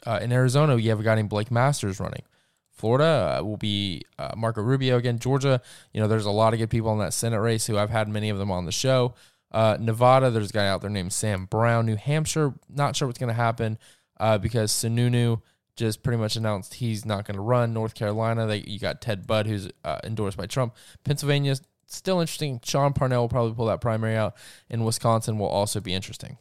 Uh, 0.07 0.19
in 0.21 0.33
Arizona, 0.33 0.77
you 0.77 0.91
have 0.91 1.01
a 1.01 1.03
guy 1.03 1.15
named 1.15 1.31
Blake 1.31 1.51
Masters 1.51 2.01
running. 2.01 2.23
Florida 2.71 3.39
uh, 3.39 3.43
will 3.45 3.57
be 3.57 4.03
uh, 4.19 4.33
Marco 4.37 4.63
Rubio 4.63 4.97
again. 4.97 5.19
Georgia, 5.19 5.61
you 5.93 6.01
know, 6.01 6.09
there's 6.09 6.25
a 6.25 6.31
lot 6.31 6.53
of 6.53 6.59
good 6.59 6.71
people 6.71 6.93
in 6.93 6.99
that 6.99 7.13
Senate 7.13 7.41
race 7.41 7.67
who 7.67 7.77
I've 7.77 7.91
had 7.91 8.09
many 8.09 8.31
of 8.31 8.39
them 8.39 8.51
on 8.51 8.65
the 8.65 8.73
show. 8.73 9.15
Uh, 9.53 9.77
Nevada, 9.81 10.31
there's 10.31 10.51
a 10.51 10.53
guy 10.53 10.69
out 10.69 10.81
there 10.81 10.91
named 10.91 11.13
Sam 11.13 11.45
Brown. 11.47 11.87
New 11.87 11.97
Hampshire, 11.97 12.55
not 12.69 12.97
sure 12.97 13.07
what's 13.09 13.19
going 13.19 13.29
to 13.29 13.35
happen 13.35 13.79
uh, 14.21 14.39
because 14.39 14.71
Sununu 14.71 15.41
just 15.75 16.03
pretty 16.03 16.19
much 16.19 16.37
announced 16.37 16.75
he's 16.75 17.07
not 17.07 17.27
going 17.27 17.37
to 17.37 17.41
run. 17.41 17.73
North 17.73 17.95
Carolina, 17.95 18.47
they, 18.47 18.59
you 18.59 18.79
got 18.79 19.01
Ted 19.01 19.27
Budd, 19.27 19.47
who's 19.47 19.69
uh, 19.83 19.99
endorsed 20.05 20.37
by 20.37 20.47
Trump. 20.47 20.77
Pennsylvania, 21.05 21.57
still 21.87 22.21
interesting. 22.21 22.61
Sean 22.63 22.93
Parnell 22.93 23.23
will 23.23 23.29
probably 23.29 23.55
pull 23.55 23.67
that 23.67 23.81
primary 23.81 24.15
out. 24.15 24.37
And 24.69 24.85
Wisconsin 24.85 25.39
will 25.39 25.49
also 25.49 25.81
be 25.81 25.95
interesting. 25.95 26.37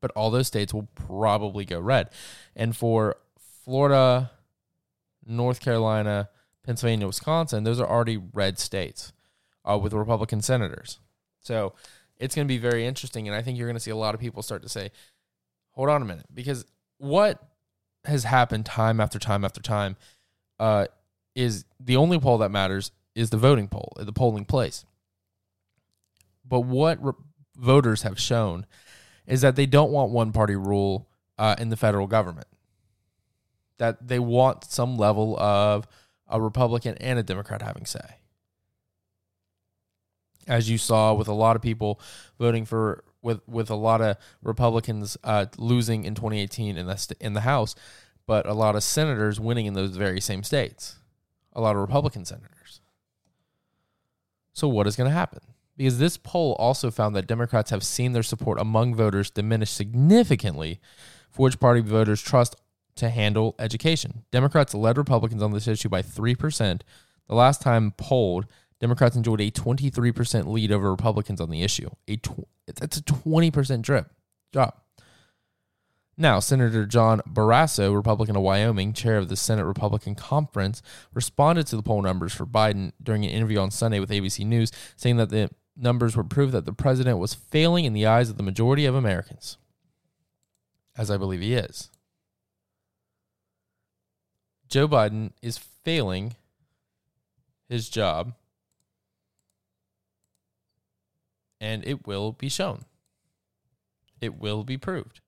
But 0.00 0.10
all 0.12 0.30
those 0.30 0.46
states 0.46 0.72
will 0.72 0.88
probably 0.94 1.66
go 1.66 1.78
red. 1.78 2.08
And 2.56 2.74
for 2.74 3.16
Florida, 3.64 4.30
North 5.26 5.60
Carolina, 5.60 6.30
Pennsylvania, 6.62 7.06
Wisconsin, 7.06 7.64
those 7.64 7.78
are 7.78 7.88
already 7.88 8.16
red 8.16 8.58
states 8.58 9.12
uh, 9.70 9.78
with 9.78 9.92
Republican 9.92 10.40
senators. 10.40 10.98
So 11.40 11.74
it's 12.16 12.34
going 12.34 12.46
to 12.48 12.52
be 12.52 12.58
very 12.58 12.86
interesting. 12.86 13.28
And 13.28 13.36
I 13.36 13.42
think 13.42 13.58
you're 13.58 13.68
going 13.68 13.76
to 13.76 13.80
see 13.80 13.90
a 13.90 13.96
lot 13.96 14.14
of 14.14 14.20
people 14.20 14.42
start 14.42 14.62
to 14.62 14.68
say, 14.68 14.90
hold 15.74 15.88
on 15.90 16.02
a 16.02 16.04
minute, 16.04 16.26
because 16.32 16.64
what 16.98 17.42
has 18.04 18.24
happened 18.24 18.66
time 18.66 19.00
after 19.00 19.18
time 19.18 19.44
after 19.44 19.60
time 19.60 19.96
uh, 20.58 20.86
is 21.34 21.64
the 21.78 21.96
only 21.96 22.18
poll 22.18 22.38
that 22.38 22.50
matters 22.50 22.90
is 23.14 23.30
the 23.30 23.36
voting 23.36 23.68
poll, 23.68 23.92
the 23.96 24.12
polling 24.12 24.44
place. 24.44 24.84
But 26.44 26.60
what 26.60 27.02
re- 27.02 27.12
voters 27.56 28.02
have 28.02 28.18
shown 28.20 28.66
is 29.26 29.40
that 29.40 29.56
they 29.56 29.66
don't 29.66 29.90
want 29.90 30.10
one 30.10 30.32
party 30.32 30.56
rule 30.56 31.08
uh, 31.38 31.56
in 31.58 31.70
the 31.70 31.76
federal 31.76 32.06
government. 32.06 32.46
That 33.78 34.06
they 34.06 34.18
want 34.18 34.64
some 34.64 34.96
level 34.96 35.38
of 35.38 35.86
a 36.28 36.40
Republican 36.40 36.96
and 36.98 37.18
a 37.18 37.22
Democrat 37.22 37.62
having 37.62 37.86
say. 37.86 38.18
As 40.46 40.68
you 40.68 40.78
saw 40.78 41.14
with 41.14 41.28
a 41.28 41.32
lot 41.32 41.56
of 41.56 41.62
people 41.62 42.00
voting 42.38 42.66
for 42.66 43.02
with 43.24 43.40
with 43.48 43.70
a 43.70 43.74
lot 43.74 44.00
of 44.00 44.16
Republicans 44.42 45.16
uh, 45.24 45.46
losing 45.56 46.04
in 46.04 46.14
2018 46.14 46.76
in 46.76 46.86
the 46.86 47.16
in 47.20 47.32
the 47.32 47.40
House, 47.40 47.74
but 48.26 48.46
a 48.46 48.54
lot 48.54 48.76
of 48.76 48.82
senators 48.82 49.40
winning 49.40 49.66
in 49.66 49.74
those 49.74 49.96
very 49.96 50.20
same 50.20 50.42
states. 50.44 50.96
A 51.54 51.60
lot 51.60 51.74
of 51.74 51.80
Republican 51.80 52.24
senators. 52.24 52.80
So 54.52 54.68
what 54.68 54.86
is 54.86 54.96
going 54.96 55.08
to 55.10 55.14
happen? 55.14 55.40
Because 55.76 55.98
this 55.98 56.16
poll 56.16 56.54
also 56.58 56.90
found 56.90 57.16
that 57.16 57.26
Democrats 57.26 57.70
have 57.70 57.82
seen 57.82 58.12
their 58.12 58.22
support 58.22 58.60
among 58.60 58.94
voters 58.94 59.30
diminish 59.30 59.70
significantly 59.70 60.80
for 61.30 61.44
which 61.44 61.58
party 61.58 61.80
voters 61.80 62.22
trust 62.22 62.54
to 62.96 63.10
handle 63.10 63.56
education. 63.58 64.24
Democrats 64.30 64.74
led 64.74 64.96
Republicans 64.96 65.42
on 65.42 65.52
this 65.52 65.66
issue 65.66 65.88
by 65.88 66.02
3%. 66.02 66.82
The 67.28 67.34
last 67.34 67.60
time 67.60 67.92
polled, 67.96 68.46
Democrats 68.80 69.16
enjoyed 69.16 69.40
a 69.40 69.50
23% 69.50 70.46
lead 70.46 70.72
over 70.72 70.90
Republicans 70.90 71.40
on 71.40 71.50
the 71.50 71.62
issue. 71.62 71.90
A 72.08 72.16
tw- 72.16 72.48
that's 72.66 72.98
a 72.98 73.02
20% 73.02 73.82
drip 73.82 74.10
drop. 74.52 74.84
Now, 76.16 76.38
Senator 76.38 76.86
John 76.86 77.20
Barrasso, 77.28 77.94
Republican 77.94 78.36
of 78.36 78.42
Wyoming, 78.42 78.92
chair 78.92 79.16
of 79.16 79.28
the 79.28 79.36
Senate 79.36 79.64
Republican 79.64 80.14
Conference, 80.14 80.80
responded 81.12 81.66
to 81.68 81.76
the 81.76 81.82
poll 81.82 82.02
numbers 82.02 82.32
for 82.32 82.46
Biden 82.46 82.92
during 83.02 83.24
an 83.24 83.30
interview 83.30 83.58
on 83.58 83.72
Sunday 83.72 83.98
with 83.98 84.10
ABC 84.10 84.46
News, 84.46 84.70
saying 84.96 85.16
that 85.16 85.30
the 85.30 85.50
numbers 85.76 86.16
were 86.16 86.22
proof 86.22 86.52
that 86.52 86.66
the 86.66 86.72
president 86.72 87.18
was 87.18 87.34
failing 87.34 87.84
in 87.84 87.94
the 87.94 88.06
eyes 88.06 88.30
of 88.30 88.36
the 88.36 88.44
majority 88.44 88.86
of 88.86 88.94
Americans, 88.94 89.58
as 90.96 91.10
I 91.10 91.16
believe 91.16 91.40
he 91.40 91.54
is. 91.54 91.90
Joe 94.68 94.86
Biden 94.86 95.32
is 95.42 95.58
failing 95.58 96.36
his 97.68 97.88
job, 97.88 98.34
and 101.60 101.86
it 101.86 102.06
will 102.06 102.32
be 102.32 102.48
shown. 102.48 102.84
It 104.20 104.38
will 104.38 104.64
be 104.64 104.76
proved. 104.78 105.20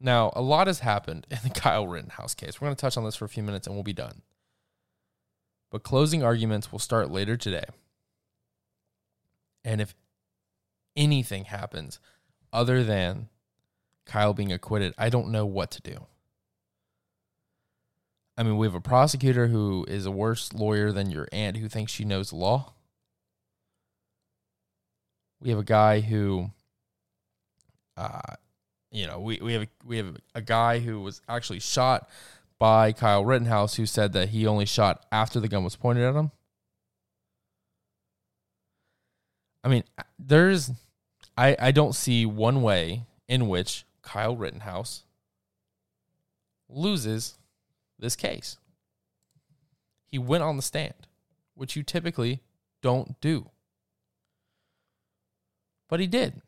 Now, 0.00 0.32
a 0.34 0.40
lot 0.40 0.66
has 0.66 0.80
happened 0.80 1.26
in 1.30 1.38
the 1.42 1.50
Kyle 1.54 1.86
Rittenhouse 1.86 2.34
case. 2.34 2.60
We're 2.60 2.66
going 2.66 2.76
to 2.76 2.80
touch 2.80 2.96
on 2.96 3.04
this 3.04 3.16
for 3.16 3.26
a 3.26 3.28
few 3.28 3.42
minutes 3.42 3.66
and 3.66 3.76
we'll 3.76 3.82
be 3.82 3.92
done. 3.92 4.22
But 5.70 5.82
closing 5.82 6.22
arguments 6.22 6.72
will 6.72 6.78
start 6.78 7.10
later 7.10 7.36
today. 7.36 7.64
And 9.64 9.80
if 9.80 9.94
anything 10.96 11.44
happens 11.44 12.00
other 12.52 12.82
than 12.82 13.28
Kyle 14.06 14.34
being 14.34 14.52
acquitted, 14.52 14.94
I 14.98 15.10
don't 15.10 15.30
know 15.30 15.46
what 15.46 15.70
to 15.72 15.82
do. 15.82 16.06
I 18.36 18.42
mean, 18.42 18.56
we 18.56 18.66
have 18.66 18.74
a 18.74 18.80
prosecutor 18.80 19.48
who 19.48 19.84
is 19.86 20.06
a 20.06 20.10
worse 20.10 20.52
lawyer 20.54 20.92
than 20.92 21.10
your 21.10 21.28
aunt 21.30 21.58
who 21.58 21.68
thinks 21.68 21.92
she 21.92 22.04
knows 22.04 22.32
law. 22.32 22.72
We 25.40 25.50
have 25.50 25.58
a 25.58 25.64
guy 25.64 26.00
who 26.00 26.50
uh, 27.96 28.36
you 28.90 29.06
know, 29.06 29.20
we, 29.20 29.38
we 29.40 29.52
have 29.52 29.62
a, 29.62 29.68
we 29.84 29.96
have 29.98 30.16
a 30.34 30.42
guy 30.42 30.80
who 30.80 31.00
was 31.00 31.20
actually 31.28 31.60
shot 31.60 32.08
by 32.58 32.92
Kyle 32.92 33.24
Rittenhouse 33.24 33.76
who 33.76 33.86
said 33.86 34.12
that 34.14 34.30
he 34.30 34.46
only 34.46 34.66
shot 34.66 35.06
after 35.12 35.38
the 35.38 35.48
gun 35.48 35.64
was 35.64 35.76
pointed 35.76 36.04
at 36.04 36.14
him. 36.14 36.30
I 39.62 39.68
mean, 39.68 39.84
there's 40.18 40.70
I 41.36 41.56
I 41.58 41.70
don't 41.70 41.94
see 41.94 42.24
one 42.26 42.62
way 42.62 43.04
in 43.28 43.48
which 43.48 43.84
Kyle 44.02 44.36
Rittenhouse 44.36 45.04
loses 46.68 47.36
this 47.98 48.16
case. 48.16 48.56
He 50.06 50.18
went 50.18 50.42
on 50.42 50.56
the 50.56 50.62
stand, 50.62 50.94
which 51.54 51.76
you 51.76 51.82
typically 51.82 52.40
don't 52.82 53.20
do. 53.20 53.50
But 55.90 55.98
he 55.98 56.06
did. 56.06 56.40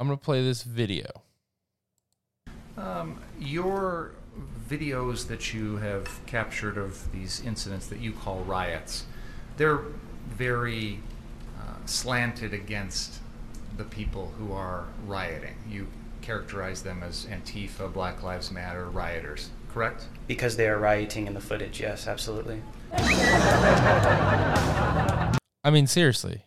I'm 0.00 0.06
going 0.06 0.18
to 0.18 0.24
play 0.24 0.42
this 0.42 0.62
video. 0.62 1.04
Um, 2.78 3.20
your 3.38 4.12
videos 4.66 5.28
that 5.28 5.52
you 5.52 5.76
have 5.76 6.24
captured 6.24 6.78
of 6.78 7.12
these 7.12 7.42
incidents 7.44 7.86
that 7.88 8.00
you 8.00 8.12
call 8.12 8.40
riots, 8.40 9.04
they're 9.58 9.80
very 10.30 11.00
uh, 11.60 11.84
slanted 11.84 12.54
against 12.54 13.20
the 13.76 13.84
people 13.84 14.32
who 14.38 14.54
are 14.54 14.86
rioting. 15.06 15.56
You 15.68 15.88
characterize 16.22 16.82
them 16.82 17.02
as 17.02 17.26
Antifa, 17.26 17.92
Black 17.92 18.22
Lives 18.22 18.50
Matter 18.50 18.86
rioters, 18.86 19.50
correct? 19.72 20.04
Because 20.26 20.56
they 20.56 20.68
are 20.68 20.78
rioting 20.78 21.26
in 21.26 21.34
the 21.34 21.40
footage, 21.40 21.80
yes, 21.80 22.06
absolutely. 22.06 22.62
I 25.62 25.70
mean, 25.70 25.86
seriously. 25.86 26.44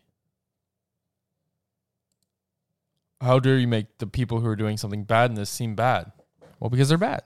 How 3.22 3.40
dare 3.40 3.58
you 3.58 3.68
make 3.68 4.00
the 4.00 4.08
people 4.08 4.40
who 4.42 4.48
are 4.48 4.56
doing 4.56 4.78
something 4.78 5.04
bad 5.04 5.30
in 5.30 5.36
this 5.36 5.50
seem 5.50 5.76
bad? 5.76 6.12
Well, 6.60 6.70
because 6.70 6.90
they're 6.90 6.98
bad. 6.98 7.24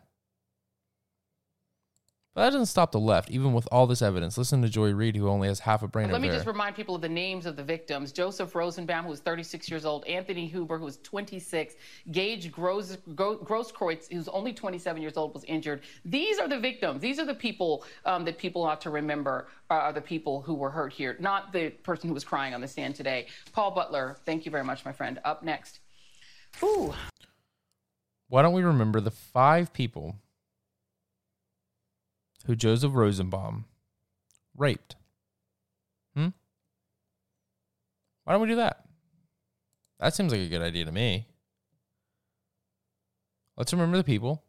But 2.37 2.43
that 2.43 2.49
doesn't 2.51 2.67
stop 2.67 2.91
the 2.91 2.99
left, 2.99 3.31
even 3.31 3.51
with 3.53 3.67
all 3.71 3.87
this 3.87 4.03
evidence. 4.03 4.37
Listen 4.37 4.61
to 4.61 4.69
Joy 4.69 4.93
Reid, 4.93 5.15
who 5.15 5.27
only 5.27 5.47
has 5.47 5.61
half 5.61 5.81
a 5.81 5.87
brain. 5.87 6.11
Let 6.11 6.21
me 6.21 6.27
just 6.27 6.45
remind 6.45 6.75
people 6.75 6.93
of 6.93 7.01
the 7.01 7.09
names 7.09 7.47
of 7.47 7.55
the 7.55 7.63
victims: 7.63 8.11
Joseph 8.11 8.53
Rosenbaum, 8.53 9.05
who 9.05 9.09
was 9.09 9.21
36 9.21 9.67
years 9.71 9.85
old; 9.85 10.05
Anthony 10.05 10.45
Huber, 10.45 10.77
who 10.77 10.85
was 10.85 10.97
26; 10.97 11.73
Gage 12.11 12.51
Gross, 12.51 12.95
Grosskreutz, 13.15 14.13
who's 14.13 14.27
only 14.27 14.53
27 14.53 15.01
years 15.01 15.17
old, 15.17 15.33
was 15.33 15.45
injured. 15.45 15.81
These 16.05 16.37
are 16.37 16.47
the 16.47 16.59
victims. 16.59 17.01
These 17.01 17.17
are 17.17 17.25
the 17.25 17.33
people 17.33 17.83
um, 18.05 18.23
that 18.25 18.37
people 18.37 18.63
ought 18.63 18.81
to 18.81 18.91
remember 18.91 19.47
are 19.71 19.91
the 19.91 19.99
people 19.99 20.41
who 20.41 20.53
were 20.53 20.69
hurt 20.69 20.93
here, 20.93 21.17
not 21.19 21.51
the 21.51 21.71
person 21.71 22.07
who 22.07 22.13
was 22.13 22.23
crying 22.23 22.53
on 22.53 22.61
the 22.61 22.67
stand 22.67 22.93
today. 22.93 23.25
Paul 23.51 23.71
Butler, 23.71 24.15
thank 24.27 24.45
you 24.45 24.51
very 24.51 24.63
much, 24.63 24.85
my 24.85 24.91
friend. 24.91 25.19
Up 25.25 25.41
next. 25.41 25.79
Ooh. 26.61 26.93
Why 28.29 28.43
don't 28.43 28.53
we 28.53 28.61
remember 28.61 29.01
the 29.01 29.09
five 29.09 29.73
people 29.73 30.17
who 32.47 32.55
Joseph 32.55 32.95
Rosenbaum 32.95 33.65
raped? 34.55 34.95
Hmm? 36.15 36.29
Why 38.23 38.33
don't 38.33 38.41
we 38.41 38.47
do 38.47 38.55
that? 38.55 38.85
That 39.99 40.15
seems 40.15 40.31
like 40.31 40.41
a 40.41 40.49
good 40.49 40.61
idea 40.61 40.85
to 40.85 40.91
me. 40.91 41.27
Let's 43.57 43.73
remember 43.73 43.97
the 43.97 44.03
people 44.03 44.43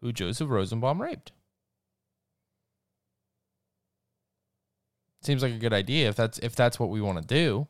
who 0.00 0.12
Joseph 0.12 0.48
Rosenbaum 0.48 1.02
raped. 1.02 1.32
Seems 5.20 5.42
like 5.42 5.52
a 5.52 5.58
good 5.58 5.72
idea 5.72 6.08
if 6.08 6.16
that's 6.16 6.38
if 6.38 6.56
that's 6.56 6.80
what 6.80 6.88
we 6.88 7.00
want 7.00 7.20
to 7.20 7.24
do. 7.26 7.68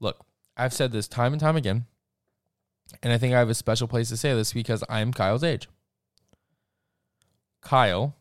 Look, 0.00 0.24
I've 0.56 0.72
said 0.72 0.92
this 0.92 1.06
time 1.06 1.32
and 1.32 1.40
time 1.40 1.56
again, 1.56 1.84
and 3.02 3.12
I 3.12 3.18
think 3.18 3.34
I 3.34 3.38
have 3.38 3.50
a 3.50 3.54
special 3.54 3.86
place 3.86 4.08
to 4.08 4.16
say 4.16 4.32
this 4.34 4.52
because 4.54 4.82
I'm 4.88 5.12
Kyle's 5.12 5.44
age. 5.44 5.68
Kyle 7.60 8.16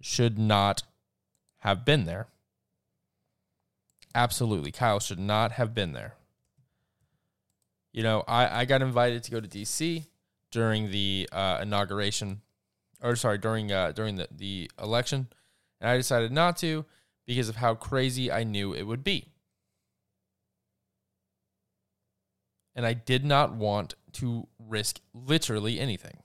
should 0.00 0.38
not 0.38 0.82
have 1.58 1.84
been 1.84 2.04
there. 2.04 2.28
Absolutely. 4.14 4.72
Kyle 4.72 5.00
should 5.00 5.18
not 5.18 5.52
have 5.52 5.74
been 5.74 5.92
there. 5.92 6.14
You 7.92 8.02
know, 8.02 8.24
I, 8.26 8.60
I 8.60 8.64
got 8.64 8.82
invited 8.82 9.22
to 9.24 9.30
go 9.30 9.40
to 9.40 9.48
DC 9.48 10.06
during 10.50 10.90
the 10.90 11.28
uh, 11.32 11.58
inauguration, 11.62 12.40
or 13.02 13.16
sorry, 13.16 13.38
during 13.38 13.72
uh, 13.72 13.92
during 13.92 14.16
the, 14.16 14.28
the 14.30 14.70
election, 14.80 15.28
and 15.80 15.90
I 15.90 15.96
decided 15.96 16.32
not 16.32 16.56
to 16.58 16.84
because 17.26 17.48
of 17.48 17.56
how 17.56 17.74
crazy 17.74 18.30
I 18.30 18.44
knew 18.44 18.72
it 18.72 18.84
would 18.84 19.02
be. 19.02 19.28
And 22.74 22.86
I 22.86 22.92
did 22.94 23.24
not 23.24 23.54
want 23.54 23.94
to 24.14 24.46
risk 24.58 25.00
literally 25.12 25.80
anything. 25.80 26.22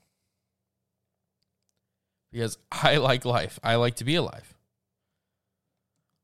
Because 2.36 2.58
I 2.70 2.98
like 2.98 3.24
life. 3.24 3.58
I 3.64 3.76
like 3.76 3.94
to 3.96 4.04
be 4.04 4.14
alive. 4.14 4.54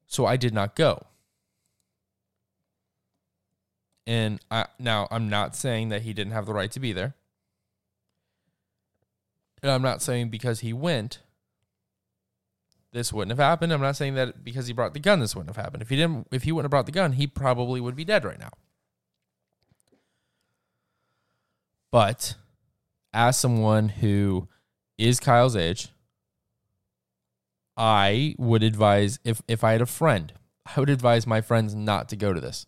So 0.07 0.27
I 0.27 0.37
did 0.37 0.53
not 0.53 0.77
go. 0.77 1.07
And 4.07 4.39
I, 4.51 4.67
now 4.79 5.09
I'm 5.11 5.31
not 5.31 5.57
saying 5.57 5.89
that 5.89 6.03
he 6.03 6.13
didn't 6.13 6.35
have 6.35 6.45
the 6.45 6.53
right 6.53 6.71
to 6.73 6.81
be 6.81 6.93
there. 6.93 7.15
And 9.63 9.73
I'm 9.73 9.81
not 9.81 10.03
saying 10.03 10.29
because 10.29 10.61
he 10.61 10.75
went, 10.75 11.21
this 12.93 13.11
wouldn't 13.11 13.31
have 13.31 13.39
happened. 13.39 13.73
I'm 13.73 13.81
not 13.81 13.97
saying 13.97 14.13
that 14.17 14.45
because 14.45 14.67
he 14.67 14.75
brought 14.75 14.93
the 14.93 15.01
gun, 15.01 15.19
this 15.19 15.35
wouldn't 15.35 15.57
have 15.57 15.65
happened. 15.65 15.83
If 15.83 15.89
he 15.89 15.97
didn't, 15.97 16.29
if 16.31 16.43
he 16.43 16.53
wouldn't 16.53 16.67
have 16.67 16.71
brought 16.73 16.85
the 16.85 16.93
gun, 16.93 17.13
he 17.13 17.27
probably 17.27 17.81
would 17.81 17.97
be 17.97 18.05
dead 18.05 18.27
right 18.27 18.39
now. 18.39 18.51
But 21.91 22.35
as 23.15 23.39
someone 23.39 23.89
who 23.89 24.49
is 24.99 25.19
Kyle's 25.19 25.57
age, 25.57 25.89
I 27.77 28.35
would 28.39 28.63
advise 28.63 29.19
if 29.25 29.43
if 29.49 29.65
I 29.65 29.73
had 29.73 29.81
a 29.81 29.87
friend, 29.87 30.33
I 30.65 30.81
would 30.81 30.91
advise 30.91 31.27
my 31.27 31.41
friends 31.41 31.75
not 31.75 32.09
to 32.11 32.17
go 32.17 32.33
to 32.33 32.41
this. 32.41 32.67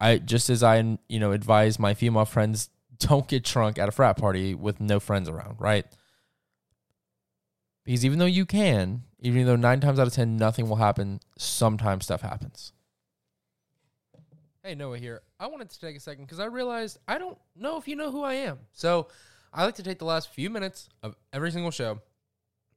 I 0.00 0.18
just 0.18 0.48
as 0.48 0.62
I 0.62 0.98
you 1.08 1.20
know 1.20 1.32
advise 1.32 1.78
my 1.78 1.94
female 1.94 2.24
friends 2.24 2.70
don't 2.98 3.28
get 3.28 3.44
drunk 3.44 3.78
at 3.78 3.88
a 3.88 3.92
frat 3.92 4.16
party 4.16 4.54
with 4.54 4.80
no 4.80 5.00
friends 5.00 5.28
around, 5.28 5.56
right? 5.58 5.86
Because 7.84 8.04
even 8.04 8.18
though 8.18 8.26
you 8.26 8.46
can, 8.46 9.02
even 9.20 9.46
though 9.46 9.56
nine 9.56 9.80
times 9.80 9.98
out 9.98 10.06
of 10.06 10.12
ten 10.12 10.36
nothing 10.36 10.68
will 10.68 10.76
happen, 10.76 11.20
sometimes 11.38 12.04
stuff 12.04 12.22
happens. 12.22 12.72
Hey, 14.62 14.74
Noah 14.74 14.98
here. 14.98 15.22
I 15.38 15.46
wanted 15.46 15.70
to 15.70 15.80
take 15.80 15.96
a 15.96 16.00
second 16.00 16.24
because 16.24 16.38
I 16.38 16.44
realized 16.44 16.98
I 17.08 17.16
don't 17.18 17.38
know 17.56 17.78
if 17.78 17.88
you 17.88 17.96
know 17.96 18.10
who 18.10 18.22
I 18.22 18.34
am. 18.34 18.58
So 18.72 19.08
I 19.52 19.64
like 19.64 19.76
to 19.76 19.82
take 19.82 19.98
the 19.98 20.04
last 20.04 20.32
few 20.32 20.50
minutes 20.50 20.88
of 21.02 21.16
every 21.32 21.50
single 21.50 21.70
show 21.70 22.00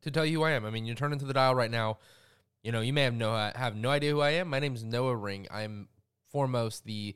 to 0.03 0.11
tell 0.11 0.25
you 0.25 0.39
who 0.39 0.43
I 0.43 0.51
am. 0.51 0.65
I 0.65 0.69
mean, 0.69 0.85
you 0.85 0.95
turn 0.95 1.13
into 1.13 1.25
the 1.25 1.33
dial 1.33 1.55
right 1.55 1.71
now. 1.71 1.97
You 2.61 2.71
know, 2.71 2.81
you 2.81 2.93
may 2.93 3.03
have 3.03 3.13
no 3.13 3.35
have 3.55 3.75
no 3.75 3.89
idea 3.89 4.11
who 4.11 4.21
I 4.21 4.31
am. 4.31 4.49
My 4.49 4.59
name 4.59 4.75
is 4.75 4.83
Noah 4.83 5.15
Ring. 5.15 5.47
I'm 5.51 5.87
foremost 6.31 6.85
the 6.85 7.15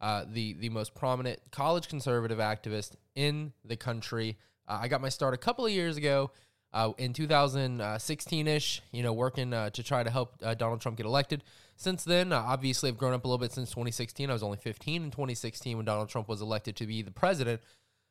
uh, 0.00 0.24
the 0.28 0.54
the 0.54 0.68
most 0.68 0.94
prominent 0.94 1.40
college 1.50 1.88
conservative 1.88 2.38
activist 2.38 2.92
in 3.14 3.52
the 3.64 3.76
country. 3.76 4.38
Uh, 4.66 4.78
I 4.82 4.88
got 4.88 5.00
my 5.00 5.08
start 5.08 5.34
a 5.34 5.38
couple 5.38 5.66
of 5.66 5.72
years 5.72 5.96
ago 5.96 6.30
uh, 6.72 6.92
in 6.98 7.12
2016 7.12 8.46
ish. 8.46 8.82
You 8.92 9.02
know, 9.02 9.12
working 9.12 9.52
uh, 9.52 9.70
to 9.70 9.82
try 9.82 10.02
to 10.02 10.10
help 10.10 10.34
uh, 10.42 10.54
Donald 10.54 10.80
Trump 10.80 10.96
get 10.96 11.06
elected. 11.06 11.42
Since 11.76 12.04
then, 12.04 12.32
uh, 12.32 12.42
obviously, 12.44 12.90
I've 12.90 12.98
grown 12.98 13.14
up 13.14 13.24
a 13.24 13.28
little 13.28 13.38
bit 13.38 13.52
since 13.52 13.70
2016. 13.70 14.30
I 14.30 14.32
was 14.32 14.42
only 14.42 14.58
15 14.58 15.04
in 15.04 15.10
2016 15.10 15.76
when 15.76 15.86
Donald 15.86 16.08
Trump 16.08 16.28
was 16.28 16.40
elected 16.40 16.76
to 16.76 16.86
be 16.86 17.02
the 17.02 17.10
president 17.12 17.60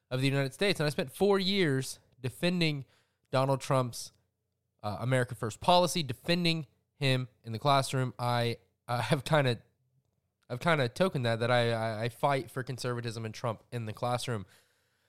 of 0.10 0.22
the 0.22 0.28
United 0.28 0.54
States, 0.54 0.80
and 0.80 0.88
I 0.88 0.90
spent 0.90 1.12
four 1.12 1.38
years 1.38 2.00
defending 2.22 2.86
Donald 3.32 3.60
Trump's 3.60 4.14
Uh, 4.88 4.98
America 5.02 5.36
First 5.36 5.60
policy, 5.60 6.02
defending 6.02 6.66
him 6.98 7.28
in 7.44 7.52
the 7.52 7.60
classroom. 7.60 8.14
I 8.18 8.58
uh, 8.88 9.02
have 9.12 9.24
kind 9.24 9.48
of 9.48 9.58
I've 10.50 10.62
kind 10.62 10.80
of 10.80 10.94
token 10.94 11.24
that 11.24 11.42
that 11.42 11.52
I, 11.52 11.72
I, 11.72 12.04
I 12.04 12.10
fight 12.10 12.50
for 12.50 12.64
conservatism 12.64 13.26
and 13.26 13.34
Trump 13.34 13.64
in 13.72 13.86
the 13.86 13.92
classroom. 13.92 14.46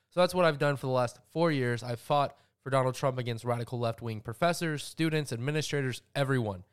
So 0.09 0.19
that's 0.19 0.35
what 0.35 0.43
I've 0.43 0.59
done 0.59 0.75
for 0.75 0.87
the 0.87 0.91
last 0.91 1.19
four 1.31 1.51
years. 1.51 1.81
I've 1.81 1.99
fought 1.99 2.35
for 2.61 2.69
Donald 2.69 2.95
Trump 2.95 3.17
against 3.17 3.45
radical 3.45 3.79
left 3.79 4.01
wing 4.01 4.19
professors, 4.19 4.83
students, 4.83 5.31
administrators, 5.31 6.01
everyone. 6.13 6.63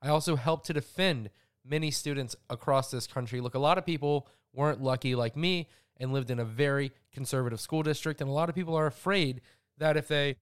I 0.00 0.08
also 0.08 0.36
helped 0.36 0.66
to 0.66 0.72
defend 0.72 1.30
many 1.62 1.90
students 1.90 2.36
across 2.48 2.90
this 2.90 3.06
country. 3.06 3.40
Look, 3.40 3.54
a 3.54 3.58
lot 3.58 3.76
of 3.76 3.84
people 3.84 4.28
weren't 4.54 4.80
lucky 4.80 5.14
like 5.14 5.36
me 5.36 5.68
and 5.98 6.12
lived 6.12 6.30
in 6.30 6.38
a 6.38 6.44
very 6.44 6.92
conservative 7.12 7.60
school 7.60 7.82
district, 7.82 8.20
and 8.20 8.30
a 8.30 8.32
lot 8.32 8.48
of 8.48 8.54
people 8.54 8.76
are 8.76 8.86
afraid 8.86 9.40
that 9.78 9.96
if 9.96 10.08
they 10.08 10.36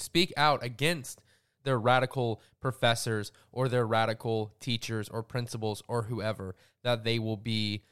speak 0.00 0.32
out 0.36 0.62
against 0.62 1.22
their 1.64 1.78
radical 1.78 2.40
professors 2.60 3.32
or 3.52 3.68
their 3.68 3.86
radical 3.86 4.54
teachers 4.60 5.08
or 5.08 5.22
principals 5.22 5.82
or 5.88 6.02
whoever 6.04 6.54
that 6.84 7.04
they 7.04 7.18
will 7.18 7.36
be 7.36 7.82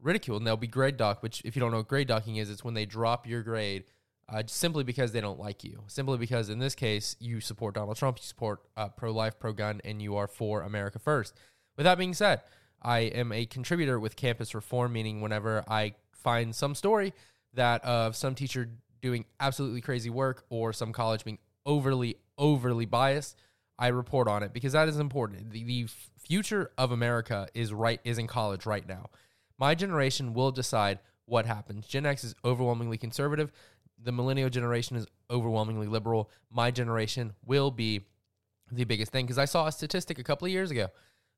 ridiculed 0.00 0.40
and 0.40 0.46
they'll 0.46 0.56
be 0.56 0.66
grade 0.66 0.96
docked 0.96 1.22
which 1.22 1.40
if 1.44 1.56
you 1.56 1.60
don't 1.60 1.70
know 1.70 1.78
what 1.78 1.88
grade 1.88 2.08
docking 2.08 2.36
is 2.36 2.50
it's 2.50 2.64
when 2.64 2.74
they 2.74 2.84
drop 2.84 3.26
your 3.26 3.42
grade 3.42 3.84
uh, 4.30 4.42
simply 4.46 4.84
because 4.84 5.12
they 5.12 5.22
don't 5.22 5.40
like 5.40 5.64
you. 5.64 5.82
Simply 5.86 6.18
because 6.18 6.50
in 6.50 6.58
this 6.58 6.74
case 6.74 7.16
you 7.18 7.40
support 7.40 7.74
donald 7.74 7.96
trump 7.96 8.18
you 8.18 8.24
support 8.24 8.60
uh, 8.76 8.88
pro-life 8.88 9.38
pro-gun 9.38 9.80
and 9.84 10.02
you 10.02 10.16
are 10.16 10.28
for 10.28 10.62
america 10.62 10.98
first. 10.98 11.34
With 11.76 11.84
that 11.84 11.98
being 11.98 12.14
said 12.14 12.42
i 12.82 13.00
am 13.00 13.32
a 13.32 13.46
contributor 13.46 13.98
with 13.98 14.16
campus 14.16 14.54
reform 14.54 14.92
meaning 14.92 15.20
whenever 15.20 15.64
i 15.68 15.94
find 16.12 16.54
some 16.54 16.74
story 16.74 17.12
that 17.54 17.84
of 17.84 18.14
some 18.14 18.34
teacher 18.34 18.70
doing 19.00 19.24
absolutely 19.40 19.80
crazy 19.80 20.10
work 20.10 20.44
or 20.48 20.72
some 20.72 20.92
college 20.92 21.24
being 21.24 21.38
overly 21.66 22.16
overly 22.36 22.86
biased, 22.86 23.36
I 23.78 23.88
report 23.88 24.28
on 24.28 24.42
it 24.42 24.52
because 24.52 24.72
that 24.72 24.88
is 24.88 24.98
important. 24.98 25.50
The, 25.50 25.64
the 25.64 25.86
future 26.18 26.70
of 26.78 26.92
America 26.92 27.48
is 27.54 27.72
right 27.72 28.00
is 28.04 28.18
in 28.18 28.26
college 28.26 28.66
right 28.66 28.86
now. 28.86 29.10
My 29.58 29.74
generation 29.74 30.34
will 30.34 30.50
decide 30.50 31.00
what 31.26 31.46
happens. 31.46 31.86
Gen 31.86 32.06
X 32.06 32.24
is 32.24 32.34
overwhelmingly 32.44 32.98
conservative. 32.98 33.52
The 34.02 34.12
millennial 34.12 34.48
generation 34.48 34.96
is 34.96 35.06
overwhelmingly 35.30 35.86
liberal. 35.86 36.30
My 36.50 36.70
generation 36.70 37.34
will 37.44 37.70
be 37.70 38.06
the 38.70 38.84
biggest 38.84 39.12
thing 39.12 39.26
because 39.26 39.38
I 39.38 39.44
saw 39.44 39.66
a 39.66 39.72
statistic 39.72 40.18
a 40.18 40.24
couple 40.24 40.46
of 40.46 40.52
years 40.52 40.70
ago 40.70 40.88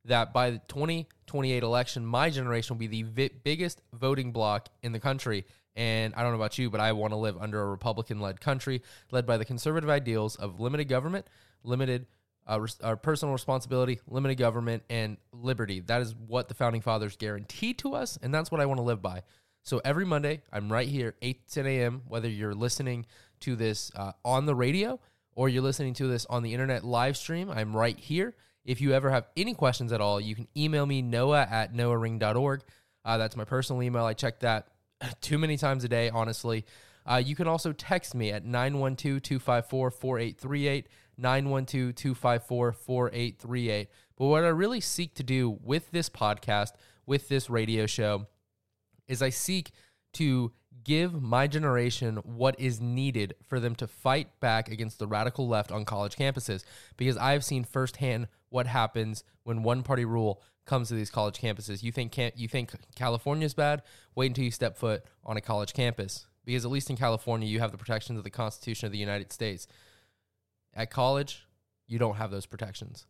that 0.04 0.32
by 0.32 0.50
the 0.50 0.58
2028 0.68 1.62
election, 1.62 2.04
my 2.04 2.30
generation 2.30 2.74
will 2.74 2.80
be 2.80 2.86
the 2.86 3.02
vi- 3.02 3.30
biggest 3.44 3.82
voting 3.92 4.32
bloc 4.32 4.68
in 4.82 4.92
the 4.92 5.00
country. 5.00 5.44
And 5.76 6.14
I 6.14 6.22
don't 6.22 6.32
know 6.32 6.36
about 6.36 6.58
you, 6.58 6.68
but 6.68 6.80
I 6.80 6.92
want 6.92 7.12
to 7.12 7.16
live 7.16 7.36
under 7.38 7.62
a 7.62 7.66
Republican 7.66 8.20
led 8.20 8.40
country 8.40 8.82
led 9.10 9.26
by 9.26 9.36
the 9.36 9.44
conservative 9.44 9.88
ideals 9.88 10.36
of 10.36 10.60
limited 10.60 10.88
government, 10.88 11.26
limited 11.62 12.06
uh, 12.50 12.60
res- 12.60 12.78
uh, 12.82 12.96
personal 12.96 13.32
responsibility, 13.32 14.00
limited 14.08 14.36
government, 14.36 14.82
and 14.90 15.16
liberty. 15.32 15.80
That 15.80 16.00
is 16.02 16.14
what 16.14 16.48
the 16.48 16.54
founding 16.54 16.80
fathers 16.80 17.16
guaranteed 17.16 17.78
to 17.78 17.94
us. 17.94 18.18
And 18.22 18.34
that's 18.34 18.50
what 18.50 18.60
I 18.60 18.66
want 18.66 18.78
to 18.78 18.82
live 18.82 19.00
by. 19.00 19.22
So 19.62 19.80
every 19.84 20.04
Monday, 20.04 20.42
I'm 20.52 20.72
right 20.72 20.88
here, 20.88 21.14
8 21.22 21.48
10 21.48 21.66
a.m., 21.66 22.02
whether 22.08 22.28
you're 22.28 22.54
listening 22.54 23.06
to 23.40 23.56
this 23.56 23.92
uh, 23.94 24.12
on 24.24 24.46
the 24.46 24.54
radio 24.54 24.98
or 25.34 25.48
you're 25.48 25.62
listening 25.62 25.94
to 25.94 26.06
this 26.06 26.26
on 26.26 26.42
the 26.42 26.52
internet 26.52 26.84
live 26.84 27.16
stream, 27.16 27.50
I'm 27.50 27.76
right 27.76 27.98
here. 27.98 28.34
If 28.64 28.80
you 28.80 28.92
ever 28.92 29.10
have 29.10 29.26
any 29.36 29.54
questions 29.54 29.92
at 29.92 30.00
all, 30.00 30.20
you 30.20 30.34
can 30.34 30.48
email 30.56 30.86
me, 30.86 31.02
noah 31.02 31.46
at 31.50 31.74
noahring.org. 31.74 32.62
Uh, 33.04 33.18
that's 33.18 33.36
my 33.36 33.44
personal 33.44 33.82
email. 33.82 34.04
I 34.04 34.12
check 34.12 34.40
that 34.40 34.68
too 35.20 35.38
many 35.38 35.56
times 35.56 35.84
a 35.84 35.88
day, 35.88 36.10
honestly. 36.10 36.64
Uh, 37.06 37.16
you 37.24 37.34
can 37.34 37.48
also 37.48 37.72
text 37.72 38.14
me 38.14 38.30
at 38.30 38.44
912 38.44 39.22
254 39.22 39.90
4838. 39.90 40.88
912 41.20 41.94
254 41.94 42.72
4838. 42.72 43.88
But 44.16 44.26
what 44.26 44.44
I 44.44 44.48
really 44.48 44.80
seek 44.80 45.14
to 45.14 45.22
do 45.22 45.58
with 45.62 45.90
this 45.90 46.08
podcast, 46.08 46.72
with 47.06 47.28
this 47.28 47.50
radio 47.50 47.86
show, 47.86 48.26
is 49.06 49.22
I 49.22 49.30
seek 49.30 49.72
to 50.14 50.52
give 50.82 51.20
my 51.20 51.46
generation 51.46 52.16
what 52.18 52.58
is 52.58 52.80
needed 52.80 53.34
for 53.46 53.60
them 53.60 53.74
to 53.76 53.86
fight 53.86 54.40
back 54.40 54.70
against 54.70 54.98
the 54.98 55.06
radical 55.06 55.46
left 55.46 55.70
on 55.70 55.84
college 55.84 56.16
campuses 56.16 56.64
because 56.96 57.16
I've 57.16 57.44
seen 57.44 57.64
firsthand 57.64 58.28
what 58.48 58.66
happens 58.66 59.22
when 59.42 59.62
one 59.62 59.82
party 59.82 60.04
rule 60.04 60.42
comes 60.66 60.88
to 60.88 60.94
these 60.94 61.10
college 61.10 61.38
campuses. 61.38 61.82
You 61.82 61.92
think 61.92 62.12
can't 62.12 62.36
you 62.36 62.48
think 62.48 62.72
California's 62.94 63.54
bad? 63.54 63.82
Wait 64.14 64.26
until 64.26 64.44
you 64.44 64.50
step 64.50 64.76
foot 64.76 65.02
on 65.24 65.36
a 65.36 65.40
college 65.40 65.72
campus 65.72 66.26
because 66.44 66.64
at 66.64 66.70
least 66.70 66.90
in 66.90 66.96
California 66.96 67.48
you 67.48 67.60
have 67.60 67.72
the 67.72 67.78
protections 67.78 68.18
of 68.18 68.24
the 68.24 68.30
Constitution 68.30 68.86
of 68.86 68.92
the 68.92 68.98
United 68.98 69.32
States. 69.32 69.66
At 70.74 70.90
college, 70.90 71.46
you 71.86 71.98
don't 71.98 72.16
have 72.16 72.30
those 72.30 72.46
protections. 72.46 73.06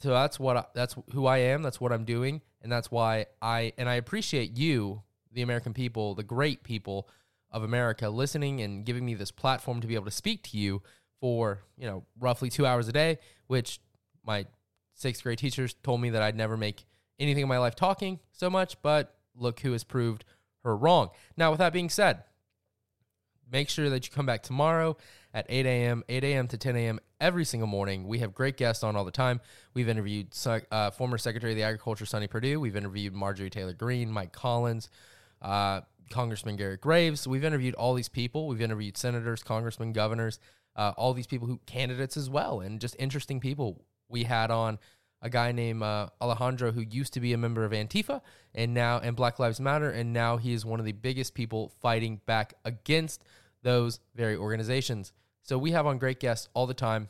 So 0.00 0.10
that's 0.10 0.38
what 0.38 0.56
I, 0.56 0.64
that's 0.74 0.94
who 1.12 1.26
I 1.26 1.38
am. 1.38 1.62
That's 1.62 1.80
what 1.80 1.92
I'm 1.92 2.04
doing, 2.04 2.42
and 2.62 2.70
that's 2.70 2.90
why 2.90 3.26
I 3.40 3.72
and 3.78 3.88
I 3.88 3.94
appreciate 3.94 4.56
you, 4.58 5.02
the 5.32 5.42
American 5.42 5.72
people, 5.72 6.14
the 6.14 6.22
great 6.22 6.62
people 6.62 7.08
of 7.50 7.62
America, 7.62 8.10
listening 8.10 8.60
and 8.60 8.84
giving 8.84 9.04
me 9.06 9.14
this 9.14 9.30
platform 9.30 9.80
to 9.80 9.86
be 9.86 9.94
able 9.94 10.04
to 10.04 10.10
speak 10.10 10.42
to 10.44 10.58
you 10.58 10.82
for 11.20 11.62
you 11.78 11.86
know 11.86 12.04
roughly 12.18 12.50
two 12.50 12.66
hours 12.66 12.88
a 12.88 12.92
day, 12.92 13.18
which 13.46 13.80
my 14.24 14.44
sixth 14.96 15.22
grade 15.22 15.38
teachers 15.38 15.74
told 15.82 16.00
me 16.00 16.10
that 16.10 16.22
I'd 16.22 16.36
never 16.36 16.56
make 16.56 16.84
anything 17.18 17.42
in 17.42 17.48
my 17.48 17.58
life 17.58 17.76
talking 17.76 18.18
so 18.32 18.50
much, 18.50 18.80
but 18.82 19.14
look 19.36 19.60
who 19.60 19.72
has 19.72 19.84
proved 19.84 20.24
her 20.64 20.76
wrong. 20.76 21.10
Now, 21.36 21.50
with 21.50 21.58
that 21.58 21.72
being 21.72 21.90
said, 21.90 22.24
make 23.50 23.68
sure 23.68 23.88
that 23.90 24.06
you 24.06 24.12
come 24.12 24.26
back 24.26 24.42
tomorrow 24.42 24.96
at 25.32 25.46
8 25.48 25.66
a.m., 25.66 26.02
8 26.08 26.24
a.m. 26.24 26.48
to 26.48 26.56
10 26.56 26.76
a.m. 26.76 27.00
every 27.20 27.44
single 27.44 27.66
morning. 27.66 28.08
We 28.08 28.18
have 28.20 28.34
great 28.34 28.56
guests 28.56 28.82
on 28.82 28.96
all 28.96 29.04
the 29.04 29.10
time. 29.10 29.40
We've 29.74 29.88
interviewed 29.88 30.28
uh, 30.70 30.90
former 30.90 31.18
Secretary 31.18 31.52
of 31.52 31.56
the 31.56 31.62
Agriculture, 31.62 32.06
Sonny 32.06 32.26
Perdue. 32.26 32.58
We've 32.58 32.76
interviewed 32.76 33.14
Marjorie 33.14 33.50
Taylor 33.50 33.74
Greene, 33.74 34.10
Mike 34.10 34.32
Collins, 34.32 34.88
uh, 35.42 35.82
Congressman 36.10 36.56
Garrett 36.56 36.80
Graves. 36.80 37.28
We've 37.28 37.44
interviewed 37.44 37.74
all 37.74 37.94
these 37.94 38.08
people. 38.08 38.48
We've 38.48 38.62
interviewed 38.62 38.96
senators, 38.96 39.42
congressmen, 39.42 39.92
governors, 39.92 40.38
uh, 40.74 40.92
all 40.96 41.12
these 41.12 41.26
people 41.26 41.46
who 41.46 41.60
candidates 41.66 42.16
as 42.16 42.30
well, 42.30 42.60
and 42.60 42.80
just 42.80 42.96
interesting 42.98 43.38
people. 43.38 43.84
We 44.08 44.24
had 44.24 44.50
on 44.50 44.78
a 45.22 45.30
guy 45.30 45.52
named 45.52 45.82
uh, 45.82 46.08
Alejandro 46.20 46.72
who 46.72 46.82
used 46.82 47.14
to 47.14 47.20
be 47.20 47.32
a 47.32 47.38
member 47.38 47.64
of 47.64 47.72
Antifa 47.72 48.20
and 48.54 48.74
now 48.74 48.98
and 48.98 49.16
Black 49.16 49.38
Lives 49.38 49.60
Matter, 49.60 49.90
and 49.90 50.12
now 50.12 50.36
he 50.36 50.52
is 50.52 50.64
one 50.64 50.80
of 50.80 50.86
the 50.86 50.92
biggest 50.92 51.34
people 51.34 51.72
fighting 51.80 52.20
back 52.26 52.54
against 52.64 53.24
those 53.62 54.00
very 54.14 54.36
organizations. 54.36 55.12
So 55.42 55.58
we 55.58 55.72
have 55.72 55.86
on 55.86 55.98
great 55.98 56.20
guests 56.20 56.48
all 56.54 56.66
the 56.66 56.74
time, 56.74 57.08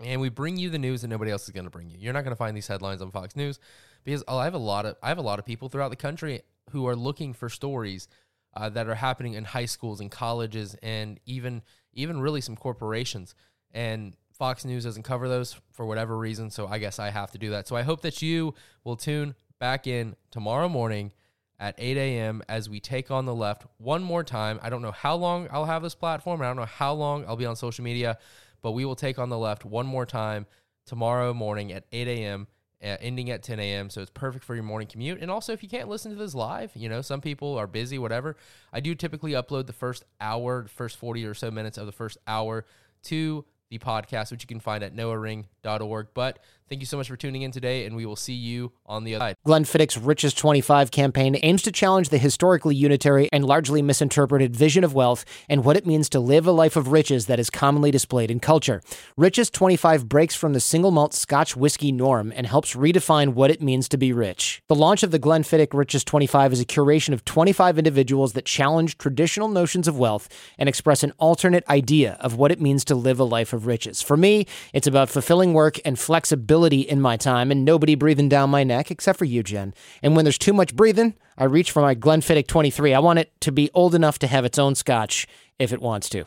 and 0.00 0.20
we 0.20 0.28
bring 0.28 0.56
you 0.56 0.70
the 0.70 0.78
news 0.78 1.02
that 1.02 1.08
nobody 1.08 1.30
else 1.30 1.44
is 1.44 1.50
going 1.50 1.64
to 1.64 1.70
bring 1.70 1.90
you. 1.90 1.96
You're 1.98 2.12
not 2.12 2.24
going 2.24 2.32
to 2.32 2.36
find 2.36 2.56
these 2.56 2.66
headlines 2.66 3.02
on 3.02 3.10
Fox 3.10 3.36
News 3.36 3.58
because 4.04 4.24
I 4.28 4.44
have 4.44 4.54
a 4.54 4.58
lot 4.58 4.86
of 4.86 4.96
I 5.02 5.08
have 5.08 5.18
a 5.18 5.22
lot 5.22 5.38
of 5.38 5.44
people 5.44 5.68
throughout 5.68 5.90
the 5.90 5.96
country 5.96 6.42
who 6.70 6.86
are 6.86 6.96
looking 6.96 7.34
for 7.34 7.48
stories 7.48 8.08
uh, 8.54 8.68
that 8.70 8.88
are 8.88 8.94
happening 8.94 9.34
in 9.34 9.44
high 9.44 9.66
schools 9.66 10.00
and 10.00 10.10
colleges 10.10 10.76
and 10.82 11.20
even 11.24 11.62
even 11.94 12.20
really 12.20 12.40
some 12.40 12.56
corporations. 12.56 13.34
And 13.72 14.16
Fox 14.38 14.64
News 14.64 14.84
doesn't 14.84 15.02
cover 15.02 15.28
those 15.28 15.56
for 15.72 15.84
whatever 15.84 16.16
reason, 16.16 16.50
so 16.50 16.68
I 16.68 16.78
guess 16.78 16.98
I 16.98 17.10
have 17.10 17.32
to 17.32 17.38
do 17.38 17.50
that. 17.50 17.66
So 17.66 17.74
I 17.76 17.82
hope 17.82 18.02
that 18.02 18.22
you 18.22 18.54
will 18.84 18.96
tune 18.96 19.34
back 19.58 19.86
in 19.86 20.14
tomorrow 20.30 20.68
morning 20.68 21.12
at 21.58 21.74
8 21.76 21.96
a.m. 21.96 22.42
as 22.48 22.70
we 22.70 22.78
take 22.78 23.10
on 23.10 23.26
the 23.26 23.34
left 23.34 23.66
one 23.78 24.02
more 24.02 24.22
time. 24.22 24.60
I 24.62 24.70
don't 24.70 24.82
know 24.82 24.92
how 24.92 25.16
long 25.16 25.48
I'll 25.50 25.64
have 25.64 25.82
this 25.82 25.96
platform. 25.96 26.40
I 26.40 26.46
don't 26.46 26.56
know 26.56 26.64
how 26.64 26.92
long 26.92 27.24
I'll 27.26 27.36
be 27.36 27.46
on 27.46 27.56
social 27.56 27.82
media, 27.82 28.18
but 28.62 28.72
we 28.72 28.84
will 28.84 28.94
take 28.94 29.18
on 29.18 29.28
the 29.28 29.38
left 29.38 29.64
one 29.64 29.86
more 29.86 30.06
time 30.06 30.46
tomorrow 30.86 31.34
morning 31.34 31.72
at 31.72 31.84
8 31.90 32.06
a.m. 32.06 32.46
Uh, 32.80 32.96
ending 33.00 33.28
at 33.30 33.42
10 33.42 33.58
a.m. 33.58 33.90
So 33.90 34.00
it's 34.00 34.10
perfect 34.12 34.44
for 34.44 34.54
your 34.54 34.62
morning 34.62 34.86
commute. 34.86 35.20
And 35.20 35.32
also, 35.32 35.52
if 35.52 35.64
you 35.64 35.68
can't 35.68 35.88
listen 35.88 36.12
to 36.12 36.16
this 36.16 36.32
live, 36.32 36.70
you 36.76 36.88
know, 36.88 37.02
some 37.02 37.20
people 37.20 37.58
are 37.58 37.66
busy, 37.66 37.98
whatever. 37.98 38.36
I 38.72 38.78
do 38.78 38.94
typically 38.94 39.32
upload 39.32 39.66
the 39.66 39.72
first 39.72 40.04
hour, 40.20 40.64
first 40.68 40.96
40 40.96 41.24
or 41.24 41.34
so 41.34 41.50
minutes 41.50 41.76
of 41.76 41.86
the 41.86 41.92
first 41.92 42.18
hour 42.28 42.64
to 43.04 43.44
the 43.70 43.78
podcast, 43.78 44.30
which 44.30 44.42
you 44.42 44.46
can 44.46 44.60
find 44.60 44.82
at 44.82 44.94
noahring.org. 44.94 46.08
But 46.14 46.38
thank 46.68 46.80
you 46.80 46.86
so 46.86 46.96
much 46.96 47.08
for 47.08 47.16
tuning 47.16 47.42
in 47.42 47.50
today, 47.50 47.84
and 47.84 47.94
we 47.94 48.06
will 48.06 48.16
see 48.16 48.32
you 48.32 48.72
on 48.86 49.04
the 49.04 49.14
other 49.14 49.22
side. 49.22 49.36
Glenfiddich's 49.46 49.98
Richest 49.98 50.38
25 50.38 50.90
campaign 50.90 51.36
aims 51.42 51.62
to 51.62 51.72
challenge 51.72 52.08
the 52.08 52.18
historically 52.18 52.74
unitary 52.74 53.28
and 53.32 53.44
largely 53.44 53.82
misinterpreted 53.82 54.56
vision 54.56 54.84
of 54.84 54.94
wealth 54.94 55.24
and 55.48 55.64
what 55.64 55.76
it 55.76 55.86
means 55.86 56.08
to 56.10 56.20
live 56.20 56.46
a 56.46 56.52
life 56.52 56.76
of 56.76 56.88
riches 56.88 57.26
that 57.26 57.38
is 57.38 57.50
commonly 57.50 57.90
displayed 57.90 58.30
in 58.30 58.40
culture. 58.40 58.80
Richest 59.16 59.52
25 59.52 60.08
breaks 60.08 60.34
from 60.34 60.54
the 60.54 60.60
single 60.60 60.90
malt 60.90 61.12
Scotch 61.12 61.54
whiskey 61.56 61.92
norm 61.92 62.32
and 62.34 62.46
helps 62.46 62.74
redefine 62.74 63.34
what 63.34 63.50
it 63.50 63.60
means 63.60 63.88
to 63.88 63.98
be 63.98 64.12
rich. 64.12 64.62
The 64.68 64.74
launch 64.74 65.02
of 65.02 65.10
the 65.10 65.18
Glenfiddich 65.18 65.74
Richest 65.74 66.06
25 66.06 66.54
is 66.54 66.60
a 66.60 66.64
curation 66.64 67.12
of 67.12 67.24
25 67.24 67.78
individuals 67.78 68.32
that 68.32 68.46
challenge 68.46 68.96
traditional 68.96 69.48
notions 69.48 69.86
of 69.86 69.98
wealth 69.98 70.28
and 70.56 70.68
express 70.68 71.02
an 71.02 71.12
alternate 71.18 71.68
idea 71.68 72.16
of 72.20 72.36
what 72.36 72.50
it 72.50 72.60
means 72.60 72.84
to 72.86 72.94
live 72.94 73.20
a 73.20 73.24
life 73.24 73.52
of 73.58 73.66
riches. 73.66 74.00
For 74.00 74.16
me, 74.16 74.46
it's 74.72 74.86
about 74.86 75.10
fulfilling 75.10 75.52
work 75.52 75.78
and 75.84 75.98
flexibility 75.98 76.80
in 76.80 77.02
my 77.02 77.18
time 77.18 77.50
and 77.50 77.66
nobody 77.66 77.94
breathing 77.94 78.30
down 78.30 78.48
my 78.48 78.64
neck 78.64 78.90
except 78.90 79.18
for 79.18 79.26
you, 79.26 79.42
Jen. 79.42 79.74
And 80.02 80.16
when 80.16 80.24
there's 80.24 80.38
too 80.38 80.54
much 80.54 80.74
breathing, 80.74 81.14
I 81.36 81.44
reach 81.44 81.70
for 81.70 81.82
my 81.82 81.94
Glenfiddich 81.94 82.46
23. 82.46 82.94
I 82.94 82.98
want 83.00 83.18
it 83.18 83.38
to 83.42 83.52
be 83.52 83.70
old 83.74 83.94
enough 83.94 84.18
to 84.20 84.26
have 84.26 84.46
its 84.46 84.58
own 84.58 84.74
scotch 84.74 85.26
if 85.58 85.72
it 85.72 85.82
wants 85.82 86.08
to. 86.10 86.24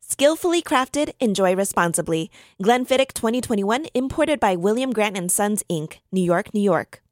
Skillfully 0.00 0.62
crafted, 0.62 1.12
enjoy 1.20 1.54
responsibly. 1.54 2.30
Glenfiddich 2.62 3.12
2021 3.12 3.86
imported 3.94 4.40
by 4.40 4.56
William 4.56 4.92
Grant 4.92 5.30
& 5.30 5.32
Sons 5.32 5.62
Inc., 5.70 5.98
New 6.10 6.24
York, 6.24 6.52
New 6.54 6.62
York. 6.62 7.02